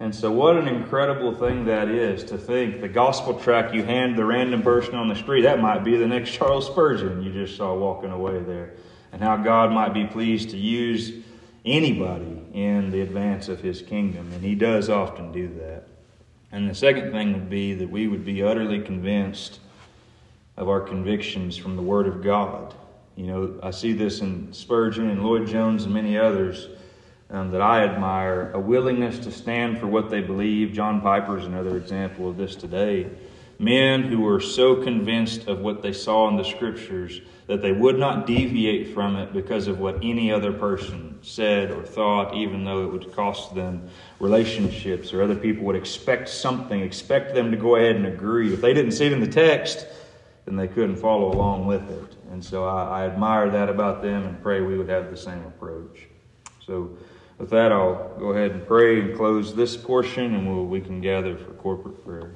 And 0.00 0.12
so, 0.12 0.32
what 0.32 0.56
an 0.56 0.66
incredible 0.66 1.32
thing 1.32 1.66
that 1.66 1.88
is 1.88 2.24
to 2.24 2.36
think 2.36 2.80
the 2.80 2.88
gospel 2.88 3.38
tract 3.38 3.72
you 3.72 3.84
hand 3.84 4.18
the 4.18 4.24
random 4.24 4.62
person 4.62 4.96
on 4.96 5.08
the 5.08 5.14
street, 5.14 5.42
that 5.42 5.60
might 5.60 5.84
be 5.84 5.96
the 5.96 6.06
next 6.06 6.32
Charles 6.32 6.66
Spurgeon 6.66 7.22
you 7.22 7.32
just 7.32 7.56
saw 7.56 7.74
walking 7.74 8.10
away 8.10 8.40
there. 8.40 8.74
And 9.12 9.22
how 9.22 9.36
God 9.36 9.70
might 9.70 9.94
be 9.94 10.04
pleased 10.04 10.50
to 10.50 10.58
use 10.58 11.12
anybody 11.64 12.42
in 12.52 12.90
the 12.90 13.00
advance 13.00 13.48
of 13.48 13.60
his 13.60 13.80
kingdom. 13.80 14.32
And 14.32 14.42
he 14.42 14.56
does 14.56 14.90
often 14.90 15.32
do 15.32 15.48
that. 15.60 15.84
And 16.52 16.70
the 16.70 16.74
second 16.74 17.12
thing 17.12 17.32
would 17.32 17.50
be 17.50 17.74
that 17.74 17.90
we 17.90 18.08
would 18.08 18.24
be 18.24 18.42
utterly 18.42 18.80
convinced 18.80 19.60
of 20.56 20.68
our 20.68 20.80
convictions 20.80 21.56
from 21.56 21.76
the 21.76 21.82
Word 21.82 22.06
of 22.06 22.22
God. 22.22 22.74
You 23.16 23.26
know, 23.26 23.60
I 23.62 23.70
see 23.70 23.92
this 23.92 24.20
in 24.20 24.52
Spurgeon 24.52 25.10
and 25.10 25.22
Lloyd 25.22 25.48
Jones 25.48 25.84
and 25.84 25.92
many 25.92 26.16
others 26.18 26.68
um, 27.30 27.50
that 27.50 27.60
I 27.60 27.84
admire 27.84 28.52
a 28.52 28.60
willingness 28.60 29.18
to 29.20 29.32
stand 29.32 29.78
for 29.78 29.86
what 29.86 30.10
they 30.10 30.20
believe. 30.20 30.72
John 30.72 31.00
Piper 31.00 31.38
is 31.38 31.46
another 31.46 31.76
example 31.76 32.28
of 32.28 32.36
this 32.36 32.54
today. 32.54 33.10
Men 33.58 34.04
who 34.04 34.20
were 34.20 34.40
so 34.40 34.76
convinced 34.76 35.48
of 35.48 35.60
what 35.60 35.82
they 35.82 35.92
saw 35.92 36.28
in 36.28 36.36
the 36.36 36.44
scriptures 36.44 37.20
that 37.46 37.62
they 37.62 37.72
would 37.72 37.98
not 37.98 38.26
deviate 38.26 38.92
from 38.92 39.16
it 39.16 39.32
because 39.32 39.66
of 39.66 39.78
what 39.78 39.96
any 40.02 40.30
other 40.30 40.52
person 40.52 41.18
said 41.22 41.70
or 41.70 41.82
thought, 41.82 42.34
even 42.34 42.64
though 42.64 42.84
it 42.84 42.92
would 42.92 43.14
cost 43.14 43.54
them 43.54 43.88
relationships 44.20 45.12
or 45.12 45.22
other 45.22 45.36
people 45.36 45.64
would 45.64 45.76
expect 45.76 46.28
something, 46.28 46.80
expect 46.82 47.34
them 47.34 47.50
to 47.50 47.56
go 47.56 47.76
ahead 47.76 47.96
and 47.96 48.06
agree. 48.06 48.52
If 48.52 48.60
they 48.60 48.74
didn't 48.74 48.92
see 48.92 49.06
it 49.06 49.12
in 49.12 49.20
the 49.20 49.26
text, 49.26 49.86
then 50.44 50.56
they 50.56 50.68
couldn't 50.68 50.96
follow 50.96 51.32
along 51.32 51.66
with 51.66 51.88
it. 51.88 52.16
And 52.30 52.44
so 52.44 52.64
I, 52.64 53.02
I 53.02 53.06
admire 53.06 53.48
that 53.50 53.68
about 53.68 54.02
them 54.02 54.26
and 54.26 54.42
pray 54.42 54.60
we 54.60 54.76
would 54.76 54.88
have 54.88 55.10
the 55.10 55.16
same 55.16 55.44
approach. 55.46 56.08
So, 56.66 56.96
with 57.38 57.50
that, 57.50 57.70
I'll 57.70 58.14
go 58.18 58.30
ahead 58.30 58.52
and 58.52 58.66
pray 58.66 58.98
and 58.98 59.14
close 59.14 59.54
this 59.54 59.76
portion, 59.76 60.34
and 60.34 60.48
we'll, 60.48 60.64
we 60.64 60.80
can 60.80 61.02
gather 61.02 61.36
for 61.36 61.52
corporate 61.52 62.02
prayer. 62.02 62.32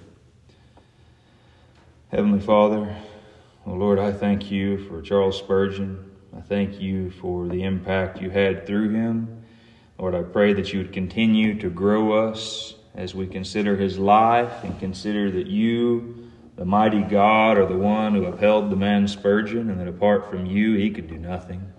Heavenly 2.11 2.41
Father, 2.41 2.97
well, 3.65 3.77
Lord, 3.79 4.01
I 4.01 4.11
thank 4.11 4.51
you 4.51 4.79
for 4.89 5.01
Charles 5.01 5.39
Spurgeon. 5.39 6.11
I 6.37 6.41
thank 6.41 6.81
you 6.81 7.13
for 7.13 7.47
the 7.47 7.63
impact 7.63 8.21
you 8.21 8.31
had 8.31 8.67
through 8.67 8.91
him. 8.91 9.45
Lord, 9.97 10.17
I 10.17 10.25
pray 10.25 10.53
that 10.55 10.73
you 10.73 10.81
would 10.81 10.93
continue 10.93 11.57
to 11.61 11.71
grow 11.71 12.29
us 12.29 12.75
as 12.97 13.15
we 13.15 13.29
consider 13.29 13.77
his 13.77 13.97
life 13.97 14.65
and 14.65 14.77
consider 14.81 15.31
that 15.31 15.47
you, 15.47 16.33
the 16.57 16.65
mighty 16.65 17.03
God, 17.03 17.57
are 17.59 17.67
the 17.67 17.79
one 17.79 18.17
who 18.17 18.25
upheld 18.25 18.71
the 18.71 18.77
man 18.77 19.07
Spurgeon, 19.07 19.71
and 19.71 19.79
that 19.79 19.87
apart 19.87 20.29
from 20.29 20.47
you, 20.47 20.75
he 20.75 20.91
could 20.91 21.07
do 21.07 21.17
nothing. 21.17 21.73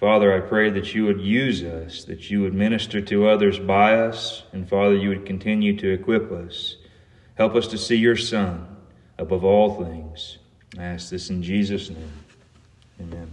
Father, 0.00 0.36
I 0.36 0.40
pray 0.40 0.68
that 0.70 0.96
you 0.96 1.04
would 1.04 1.20
use 1.20 1.62
us, 1.62 2.02
that 2.06 2.28
you 2.28 2.40
would 2.40 2.54
minister 2.54 3.00
to 3.02 3.28
others 3.28 3.60
by 3.60 4.00
us, 4.00 4.42
and 4.52 4.68
Father, 4.68 4.96
you 4.96 5.10
would 5.10 5.24
continue 5.24 5.76
to 5.76 5.92
equip 5.92 6.32
us. 6.32 6.74
Help 7.36 7.54
us 7.54 7.68
to 7.68 7.78
see 7.78 7.94
your 7.94 8.16
Son 8.16 8.67
above 9.18 9.44
all 9.44 9.84
things. 9.84 10.38
I 10.78 10.84
ask 10.84 11.10
this 11.10 11.30
in 11.30 11.42
Jesus' 11.42 11.90
name. 11.90 12.12
Amen. 13.00 13.30